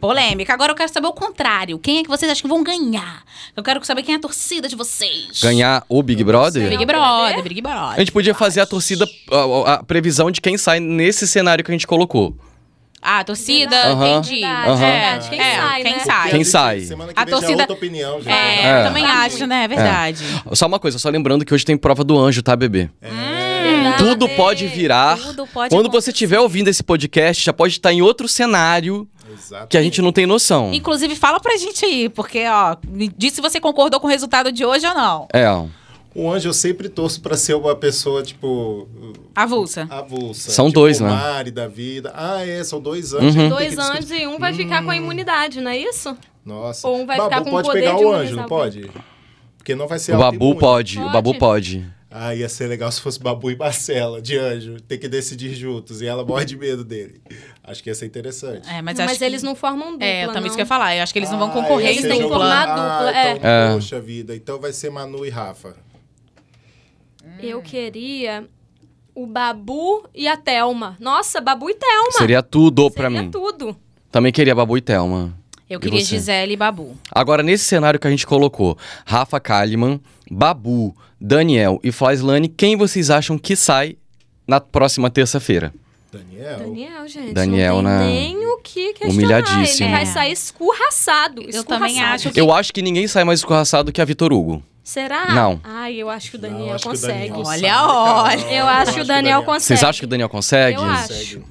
Polêmica. 0.00 0.52
Agora 0.52 0.72
eu 0.72 0.76
quero 0.76 0.92
saber 0.92 1.06
o 1.06 1.12
contrário. 1.12 1.78
Quem 1.78 1.98
é 2.00 2.02
que 2.02 2.08
vocês 2.10 2.30
acham 2.30 2.42
que 2.42 2.48
vão 2.48 2.62
ganhar? 2.62 3.22
Eu 3.56 3.62
quero 3.62 3.82
saber 3.84 4.02
quem 4.02 4.14
é 4.14 4.18
a 4.18 4.20
torcida 4.20 4.68
de 4.68 4.76
vocês. 4.76 5.40
Ganhar 5.42 5.82
o 5.88 6.02
Big 6.02 6.22
Brother? 6.22 6.68
Big 6.68 6.84
Brother, 6.84 7.42
Big 7.42 7.62
Brother. 7.62 7.94
A 7.94 7.98
gente 8.00 8.12
podia 8.12 8.34
fazer 8.34 8.60
a 8.60 8.66
torcida, 8.66 9.06
a, 9.30 9.74
a 9.74 9.82
previsão 9.82 10.30
de 10.30 10.42
quem 10.42 10.58
sai 10.58 10.78
nesse 10.78 11.26
cenário 11.26 11.64
que 11.64 11.70
a 11.70 11.74
gente 11.74 11.86
colocou. 11.86 12.36
Ah, 13.00 13.18
a 13.20 13.24
torcida, 13.24 13.76
entendi. 13.92 14.40
Verdade, 14.40 14.68
Aham. 14.70 14.76
verdade. 14.78 15.28
Quem 15.30 15.40
é, 15.40 15.56
sai, 15.56 15.82
quem 15.82 15.92
né? 15.92 15.98
sai. 16.00 16.30
Quem 16.30 16.44
sai? 16.44 16.80
Semana 16.80 17.12
que 17.12 17.20
A 17.20 17.24
vem 17.24 17.30
já 17.32 17.36
é 17.36 17.40
torcida- 17.40 17.62
outra 17.62 17.76
opinião. 17.76 18.20
Já. 18.22 18.30
É, 18.30 18.64
É. 18.64 18.80
eu 18.80 18.84
também 18.86 19.04
Tá 19.04 19.12
acho, 19.24 19.46
né? 19.46 19.64
É 19.64 19.68
verdade. 19.68 20.24
Só 20.52 20.66
uma 20.66 20.78
coisa, 20.78 20.98
só 20.98 21.08
lembrando 21.10 21.44
que 21.44 21.52
hoje 21.54 21.64
tem 21.66 21.76
prova 21.76 22.02
do 22.02 22.18
anjo, 22.18 22.42
tá, 22.42 22.56
bebê? 22.56 22.88
Tudo 23.92 24.28
pode 24.30 24.66
virar. 24.66 25.18
Tudo 25.18 25.46
pode 25.46 25.70
Quando 25.74 25.86
acontecer. 25.86 26.06
você 26.06 26.10
estiver 26.10 26.40
ouvindo 26.40 26.68
esse 26.68 26.82
podcast, 26.82 27.44
já 27.44 27.52
pode 27.52 27.74
estar 27.74 27.92
em 27.92 28.02
outro 28.02 28.26
cenário 28.28 29.08
Exato. 29.32 29.66
que 29.68 29.76
a 29.76 29.82
gente 29.82 30.00
não 30.02 30.12
tem 30.12 30.26
noção. 30.26 30.72
Inclusive, 30.72 31.14
fala 31.16 31.38
pra 31.40 31.56
gente 31.56 31.84
aí, 31.84 32.08
porque, 32.08 32.44
ó, 32.46 32.76
me 32.88 33.08
diz 33.08 33.32
se 33.34 33.40
você 33.40 33.60
concordou 33.60 34.00
com 34.00 34.06
o 34.06 34.10
resultado 34.10 34.50
de 34.52 34.64
hoje 34.64 34.86
ou 34.86 34.94
não. 34.94 35.28
É, 35.32 35.46
O 36.14 36.30
anjo 36.30 36.48
eu 36.48 36.52
sempre 36.54 36.88
torço 36.88 37.20
pra 37.20 37.36
ser 37.36 37.54
uma 37.54 37.74
pessoa, 37.74 38.22
tipo, 38.22 38.88
Avulsa. 39.34 39.86
avulsa. 39.90 40.50
São 40.52 40.66
tipo, 40.66 40.80
dois, 40.80 41.00
o 41.00 41.04
né? 41.04 41.10
Mari 41.10 41.50
da 41.50 41.66
vida. 41.66 42.12
Ah, 42.14 42.46
é, 42.46 42.62
são 42.62 42.80
dois 42.80 43.12
anjos. 43.12 43.34
Uhum. 43.34 43.48
Dois 43.48 43.70
discutir. 43.74 43.90
anjos 43.98 44.10
e 44.12 44.26
um 44.26 44.38
vai 44.38 44.52
ficar 44.54 44.84
com 44.84 44.90
a 44.90 44.96
imunidade, 44.96 45.60
não 45.60 45.70
é 45.72 45.76
isso? 45.78 46.16
Nossa. 46.46 46.86
Ou 46.86 47.00
um 47.00 47.06
vai 47.06 47.16
Babu 47.16 47.30
ficar 47.30 47.42
com 47.42 47.48
o 47.48 47.52
pode 47.52 47.66
poder 47.68 47.80
pegar 47.80 47.96
de 47.96 48.04
o 48.04 48.12
anjo, 48.12 48.36
não 48.36 48.44
pode? 48.46 48.90
Porque 49.58 49.74
não 49.74 49.88
vai 49.88 49.98
ser 49.98 50.12
o 50.14 50.18
Babu 50.18 50.34
autoimune. 50.34 50.60
pode, 50.60 51.00
o 51.00 51.10
Babu 51.10 51.34
Pode. 51.38 51.84
Ah, 52.16 52.32
ia 52.32 52.48
ser 52.48 52.68
legal 52.68 52.92
se 52.92 53.00
fosse 53.00 53.18
Babu 53.18 53.50
e 53.50 53.56
Marcela, 53.56 54.22
de 54.22 54.38
anjo. 54.38 54.80
Ter 54.82 54.98
que 54.98 55.08
decidir 55.08 55.52
juntos. 55.52 56.00
E 56.00 56.06
ela 56.06 56.24
morre 56.24 56.44
de 56.44 56.56
medo 56.56 56.84
dele. 56.84 57.20
Acho 57.64 57.82
que 57.82 57.90
ia 57.90 57.94
ser 57.94 58.06
interessante. 58.06 58.68
É, 58.68 58.80
mas, 58.80 58.96
Mas, 58.98 59.10
acho 59.10 59.18
que- 59.18 59.24
eles 59.24 59.42
não 59.42 59.56
formam 59.56 59.92
dupla, 59.92 60.06
É, 60.06 60.22
eu 60.22 60.28
também 60.28 60.42
não. 60.42 60.46
isso 60.46 60.54
que 60.56 60.60
eu 60.60 60.64
ia 60.64 60.68
falar. 60.68 60.94
Eu 60.94 61.02
acho 61.02 61.12
que 61.12 61.18
eles 61.18 61.30
não 61.30 61.38
vão 61.40 61.48
Ah, 61.48 61.52
concorrer. 61.52 61.88
eles 61.90 62.02
têm 62.02 62.22
que 62.22 62.28
formar 62.28 62.68
Ah, 62.68 62.76
dupla, 62.76 63.18
é. 63.18 63.32
Então, 63.32 63.50
É. 63.50 63.72
Poxa 63.74 64.00
vida. 64.00 64.36
Então 64.36 64.60
vai 64.60 64.72
ser 64.72 64.90
Manu 64.90 65.26
e 65.26 65.30
Rafa. 65.30 65.74
Eu 67.42 67.60
queria 67.62 68.46
o 69.14 69.26
Babu 69.26 70.06
e 70.14 70.28
a 70.28 70.36
Thelma. 70.36 70.96
Nossa, 71.00 71.40
Babu 71.40 71.68
e 71.70 71.74
Thelma. 71.74 72.12
Seria 72.12 72.42
tudo 72.42 72.90
pra 72.90 73.08
Seria 73.08 73.22
mim. 73.24 73.30
tudo. 73.30 73.76
Também 74.10 74.32
queria 74.32 74.54
Babu 74.54 74.76
e 74.78 74.80
Thelma. 74.80 75.36
Eu 75.74 75.80
queria? 75.80 76.04
Gisele 76.04 76.54
e 76.54 76.56
Babu. 76.56 76.96
Agora, 77.10 77.42
nesse 77.42 77.64
cenário 77.64 77.98
que 78.00 78.06
a 78.06 78.10
gente 78.10 78.26
colocou, 78.26 78.76
Rafa 79.06 79.38
Kalimann, 79.40 80.00
Babu, 80.30 80.94
Daniel 81.20 81.80
e 81.82 81.90
Flyslane, 81.92 82.48
quem 82.48 82.76
vocês 82.76 83.10
acham 83.10 83.36
que 83.38 83.54
sai 83.56 83.96
na 84.46 84.60
próxima 84.60 85.10
terça-feira? 85.10 85.72
Daniel. 86.12 86.58
Daniel, 86.58 87.08
gente. 87.08 87.32
Daniel, 87.32 87.82
não 87.82 87.98
tem 87.98 87.98
né? 87.98 88.06
nem 88.06 88.46
o 88.46 88.58
que 88.58 88.92
questionar. 88.92 89.12
Humilhadíssimo. 89.12 89.88
Ele 89.88 89.96
vai 89.96 90.06
sair 90.06 90.32
escurraçado. 90.32 91.42
Eu 91.42 91.64
também 91.64 91.90
escurraçado. 91.92 92.14
acho 92.14 92.30
que- 92.30 92.40
Eu 92.40 92.52
acho 92.52 92.72
que 92.72 92.82
ninguém 92.82 93.06
sai 93.08 93.24
mais 93.24 93.40
escorraçado 93.40 93.90
que 93.92 94.00
a 94.00 94.04
Vitor 94.04 94.32
Hugo. 94.32 94.62
Será? 94.84 95.34
Não. 95.34 95.60
Ai, 95.64 95.94
eu 95.96 96.10
acho 96.10 96.30
que 96.30 96.36
o 96.36 96.40
Não, 96.40 96.50
Daniel 96.50 96.74
acho 96.74 96.82
que 96.84 96.88
o 96.88 96.92
consegue. 96.92 97.30
Daniel 97.30 97.36
Olha, 97.38 97.44
sabe, 97.44 97.64
olha. 97.64 98.36
cara. 98.44 98.52
Eu 98.52 98.66
acho 98.66 98.94
que 98.94 99.00
o 99.00 99.04
Daniel 99.04 99.42
consegue. 99.42 99.64
Vocês 99.64 99.82
acham 99.82 99.98
que 100.00 100.04
o 100.04 100.08
Daniel 100.08 100.28
consegue? 100.28 100.76
Eu 100.76 100.84
acho. 100.84 101.08
consegue. 101.08 101.44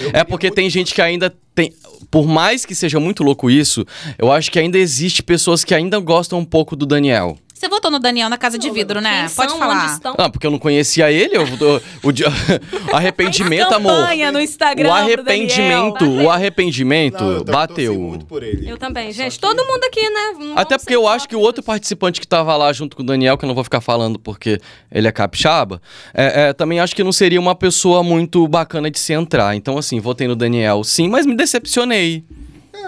Eu 0.00 0.10
É 0.14 0.24
porque 0.24 0.50
tem 0.50 0.70
gente 0.70 0.94
que 0.94 1.02
ainda 1.02 1.34
tem. 1.54 1.74
Por 2.12 2.26
mais 2.26 2.66
que 2.66 2.74
seja 2.74 3.00
muito 3.00 3.24
louco 3.24 3.50
isso, 3.50 3.86
eu 4.18 4.30
acho 4.30 4.52
que 4.52 4.58
ainda 4.58 4.76
existe 4.76 5.22
pessoas 5.22 5.64
que 5.64 5.74
ainda 5.74 5.98
gostam 5.98 6.38
um 6.38 6.44
pouco 6.44 6.76
do 6.76 6.84
Daniel. 6.84 7.38
Você 7.62 7.68
votou 7.68 7.92
no 7.92 8.00
Daniel 8.00 8.28
na 8.28 8.36
Casa 8.36 8.58
de 8.58 8.68
Vidro, 8.72 9.00
né? 9.00 9.26
Quem 9.28 9.36
Pode 9.36 9.50
são, 9.52 9.58
falar. 9.60 9.84
Onde 9.84 9.92
estão? 9.92 10.14
Ah, 10.18 10.28
porque 10.28 10.44
eu 10.44 10.50
não 10.50 10.58
conhecia 10.58 11.12
ele, 11.12 11.36
eu, 11.36 11.46
eu- 11.46 11.80
o, 12.02 12.10
di- 12.10 12.24
arrependimento, 12.92 13.72
amor. 13.72 13.92
Campanha 14.00 14.32
no 14.32 14.40
Instagram 14.40 14.88
O 14.88 14.92
arrependimento, 14.92 15.98
Daniel. 16.04 16.24
o 16.26 16.30
arrependimento 16.30 17.22
Não, 17.22 17.30
eu 17.30 17.38
também 17.44 17.52
bateu. 17.54 17.94
muito 17.94 18.26
por 18.26 18.42
ele. 18.42 18.68
Eu 18.68 18.76
também, 18.76 19.12
Só 19.12 19.22
gente. 19.22 19.34
que- 19.34 19.38
Todo 19.40 19.64
mundo 19.64 19.84
aqui, 19.84 20.00
né? 20.10 20.34
Não 20.40 20.58
Até 20.58 20.76
porque 20.76 20.96
eu 20.96 21.06
acho 21.06 21.28
que 21.28 21.36
o 21.36 21.38
outro 21.38 21.62
participante 21.62 22.20
que 22.20 22.26
tava 22.26 22.56
lá 22.56 22.72
junto 22.72 22.96
com 22.96 23.04
o 23.04 23.06
Daniel, 23.06 23.38
que 23.38 23.44
eu 23.44 23.46
não 23.46 23.54
vou 23.54 23.62
ficar 23.62 23.80
falando 23.80 24.18
porque 24.18 24.60
ele 24.90 25.06
é 25.06 25.12
capixaba, 25.12 25.80
é, 26.12 26.48
é, 26.48 26.52
também 26.52 26.80
acho 26.80 26.96
que 26.96 27.04
não 27.04 27.12
seria 27.12 27.38
uma 27.38 27.54
pessoa 27.54 28.02
muito 28.02 28.46
bacana 28.48 28.90
de 28.90 28.98
se 28.98 29.12
entrar. 29.12 29.54
Então, 29.54 29.78
assim, 29.78 30.00
votei 30.00 30.26
no 30.26 30.34
Daniel 30.34 30.82
sim, 30.82 31.08
mas 31.08 31.24
me 31.24 31.36
decepcionei. 31.36 32.24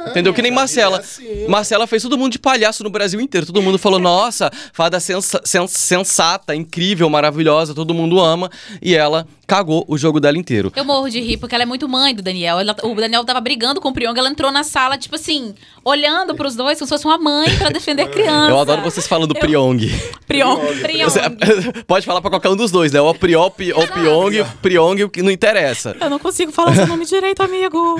Entendeu? 0.09 0.33
Que 0.35 0.43
nem 0.43 0.51
Marcela. 0.51 0.99
é 0.99 1.01
assim. 1.01 1.47
Marcela 1.49 1.87
fez 1.87 2.03
todo 2.03 2.17
mundo 2.17 2.33
de 2.33 2.39
palhaço 2.39 2.83
no 2.85 2.91
Brasil 2.91 3.21
inteiro. 3.21 3.47
Todo 3.47 3.61
mundo 3.63 3.79
falou, 3.79 3.99
nossa, 3.99 4.51
fada 4.73 4.99
sensa- 5.01 5.41
sen- 5.45 5.67
sensata, 5.67 6.55
incrível, 6.55 7.09
maravilhosa, 7.11 7.75
todo 7.75 7.93
mundo 7.95 8.21
ama. 8.21 8.51
E 8.81 8.95
ela 8.95 9.27
cagou 9.55 9.85
o 9.87 9.97
jogo 9.97 10.19
dela 10.19 10.37
inteiro. 10.37 10.73
Eu 10.75 10.85
morro 10.85 11.09
de 11.09 11.21
rir, 11.21 11.37
porque 11.37 11.55
ela 11.55 11.63
é 11.63 11.67
muito 11.67 11.89
mãe 11.89 12.13
do 12.13 12.23
Daniel. 12.23 12.59
Ela- 12.59 12.75
o 12.83 12.93
Daniel 12.95 13.25
tava 13.25 13.41
brigando 13.41 13.81
com 13.81 13.89
o 13.91 13.93
Priong, 13.93 14.19
ela 14.19 14.29
entrou 14.29 14.51
na 14.51 14.65
sala, 14.65 14.99
tipo 14.99 15.15
assim, 15.15 15.55
olhando 15.85 16.35
pros 16.35 16.57
dois 16.57 16.77
como 16.79 16.87
se 16.89 16.93
fosse 16.95 17.05
uma 17.07 17.19
mãe 17.19 17.57
pra 17.57 17.71
defender 17.71 18.03
a 18.03 18.09
criança. 18.11 18.51
Eu 18.51 18.59
adoro 18.59 18.83
vocês 18.83 19.07
falando 19.07 19.33
Priong. 19.35 19.79
Priong. 20.27 20.59
Você- 21.05 21.21
Pode 21.87 22.05
falar 22.05 22.21
pra 22.21 22.31
qualquer 22.31 22.49
um 22.49 22.57
dos 22.57 22.73
dois, 22.73 22.91
né? 22.91 23.01
Ou 23.01 23.15
Priol, 23.15 23.49
Pi- 23.51 23.73
ou 23.73 23.87
Pyong, 23.87 24.45
Priong, 24.61 25.05
o 25.05 25.09
que 25.09 25.23
não 25.23 25.31
interessa. 25.31 25.97
Eu 26.01 26.11
não 26.11 26.19
consigo 26.19 26.51
falar 26.51 26.75
seu 26.75 26.87
nome 26.89 27.05
direito, 27.07 27.41
amigo. 27.43 27.97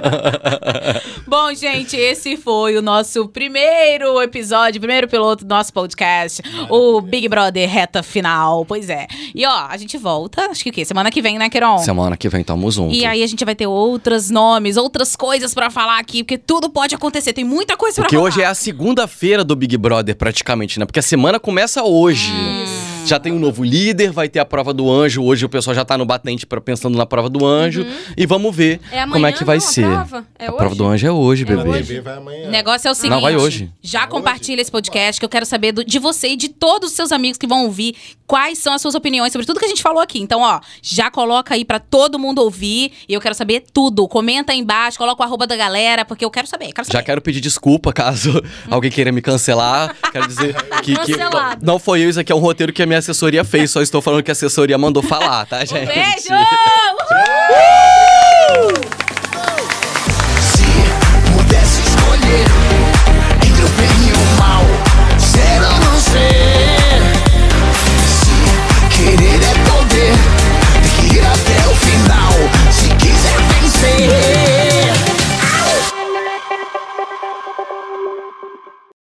Bom, 1.26 1.52
gente, 1.54 1.96
esse 1.96 2.36
foi 2.36 2.76
o 2.76 2.82
nosso 2.82 3.28
primeiro 3.28 4.20
episódio, 4.22 4.80
primeiro 4.80 5.08
piloto 5.08 5.44
do 5.44 5.48
nosso 5.48 5.72
podcast, 5.72 6.40
o 6.70 7.00
Big 7.00 7.28
Brother 7.28 7.68
reta 7.68 8.02
final. 8.02 8.64
Pois 8.64 8.88
é. 8.88 9.06
E 9.34 9.44
ó, 9.44 9.66
a 9.68 9.76
gente 9.76 9.98
volta, 9.98 10.45
acho 10.50 10.62
que 10.64 10.70
o 10.70 10.72
quê? 10.72 10.84
Semana 10.84 11.10
que 11.10 11.20
vem, 11.22 11.38
né, 11.38 11.48
Queiron? 11.48 11.78
Semana 11.78 12.16
que 12.16 12.28
vem 12.28 12.42
tamo 12.44 12.70
junto. 12.70 12.94
E 12.94 13.04
aí 13.04 13.22
a 13.22 13.26
gente 13.26 13.44
vai 13.44 13.54
ter 13.54 13.66
outros 13.66 14.30
nomes, 14.30 14.76
outras 14.76 15.14
coisas 15.16 15.54
pra 15.54 15.70
falar 15.70 15.98
aqui, 15.98 16.22
porque 16.22 16.38
tudo 16.38 16.68
pode 16.70 16.94
acontecer, 16.94 17.32
tem 17.32 17.44
muita 17.44 17.76
coisa 17.76 17.94
pra 17.96 18.04
Porque 18.04 18.16
falar. 18.16 18.28
hoje 18.28 18.42
é 18.42 18.46
a 18.46 18.54
segunda-feira 18.54 19.42
do 19.44 19.54
Big 19.56 19.76
Brother, 19.76 20.14
praticamente, 20.16 20.78
né? 20.78 20.86
Porque 20.86 20.98
a 21.00 21.02
semana 21.02 21.38
começa 21.40 21.82
hoje. 21.82 22.32
Já 23.06 23.20
tem 23.20 23.32
um 23.32 23.38
novo 23.38 23.62
líder, 23.62 24.10
vai 24.10 24.28
ter 24.28 24.38
a 24.40 24.44
prova 24.44 24.74
do 24.74 24.90
anjo. 24.90 25.22
Hoje 25.22 25.44
o 25.44 25.48
pessoal 25.48 25.74
já 25.74 25.84
tá 25.84 25.96
no 25.96 26.04
batente 26.04 26.44
pra, 26.46 26.60
pensando 26.60 26.98
na 26.98 27.06
prova 27.06 27.28
do 27.28 27.46
anjo. 27.46 27.86
E 28.16 28.26
vamos 28.26 28.54
ver 28.54 28.80
É 28.90 29.00
amanhã, 29.00 29.12
como 29.12 29.26
é 29.26 29.32
que 29.32 29.44
vai 29.44 29.58
não, 29.58 29.64
a 29.64 29.68
ser. 29.68 29.86
prova? 29.86 30.26
É 30.38 30.46
a 30.46 30.52
prova 30.52 30.66
hoje? 30.70 30.76
do 30.78 30.86
anjo 30.86 31.06
é 31.06 31.12
hoje, 31.12 31.44
O 31.44 31.46
bebê. 31.46 32.02
amanhã. 32.10 32.48
O 32.48 32.50
negócio 32.50 32.88
é 32.88 32.90
o 32.90 32.94
seguinte. 32.94 33.10
Não, 33.14 33.20
vai 33.20 33.36
hoje. 33.36 33.70
Já 33.82 34.06
compartilha 34.06 34.60
esse 34.60 34.70
podcast, 34.70 35.20
que 35.20 35.24
eu 35.24 35.28
quero 35.28 35.46
saber 35.46 35.72
do- 35.72 35.84
de 35.84 35.98
você 35.98 36.28
e 36.28 36.36
de 36.36 36.48
todos 36.48 36.90
os 36.90 36.96
seus 36.96 37.12
amigos 37.12 37.38
que 37.38 37.46
vão 37.46 37.64
ouvir 37.64 37.94
quais 38.26 38.58
são 38.58 38.72
as 38.72 38.82
suas 38.82 38.94
opiniões 38.96 39.32
sobre 39.32 39.46
tudo 39.46 39.60
que 39.60 39.66
a 39.66 39.68
gente 39.68 39.82
falou 39.82 40.00
aqui. 40.02 40.18
Então, 40.20 40.40
ó, 40.40 40.60
já 40.82 41.10
coloca 41.10 41.54
aí 41.54 41.64
pra 41.64 41.78
todo 41.78 42.18
mundo 42.18 42.40
ouvir. 42.40 42.92
E 43.08 43.14
eu 43.14 43.20
quero 43.20 43.34
saber 43.34 43.64
tudo. 43.72 44.08
Comenta 44.08 44.52
aí 44.52 44.58
embaixo, 44.58 44.98
coloca 44.98 45.22
o 45.22 45.24
arroba 45.26 45.46
da 45.46 45.56
galera, 45.56 46.04
porque 46.04 46.24
eu 46.24 46.30
quero 46.30 46.46
saber. 46.46 46.72
Quero 46.72 46.86
saber. 46.86 46.98
Já 46.98 47.02
quero 47.04 47.20
pedir 47.20 47.40
desculpa 47.40 47.92
caso 47.92 48.42
alguém 48.68 48.90
queira 48.90 49.12
me 49.12 49.22
cancelar. 49.22 49.94
Quero 50.10 50.26
dizer 50.26 50.54
que, 50.82 50.94
que 50.96 51.12
não 51.62 51.78
foi 51.78 52.00
eu, 52.02 52.10
isso 52.10 52.18
aqui 52.18 52.32
é 52.32 52.34
um 52.34 52.38
roteiro 52.40 52.72
que 52.72 52.82
a 52.82 52.86
minha 52.86 52.95
minha 52.96 53.00
assessoria 53.00 53.44
fez, 53.44 53.70
só 53.70 53.82
estou 53.82 54.00
falando 54.00 54.22
que 54.22 54.30
a 54.30 54.32
assessoria 54.32 54.78
mandou 54.78 55.02
falar, 55.02 55.44
tá, 55.46 55.58
gente? 55.66 55.82
Um 55.82 55.86
beijo! 55.86 56.32
Uhul! 57.12 58.68
Uhul! 58.68 59.68
Se 60.40 60.64
pudesse 61.32 61.82
escolher 61.82 62.46
entre 63.46 63.62
o 63.62 63.68
bem 63.68 64.08
e 64.08 64.12
o 64.12 64.40
mal, 64.40 64.64
não. 65.60 65.76
Se 68.08 68.34
querer 68.96 69.42
é 69.42 69.54
poder, 69.68 70.14
tem 70.82 71.10
que 71.10 71.16
ir 71.16 71.26
até 71.26 71.68
o 71.68 71.74
final, 71.74 72.32
se 72.72 72.88
quiser 72.94 73.38
vencer. 73.60 74.35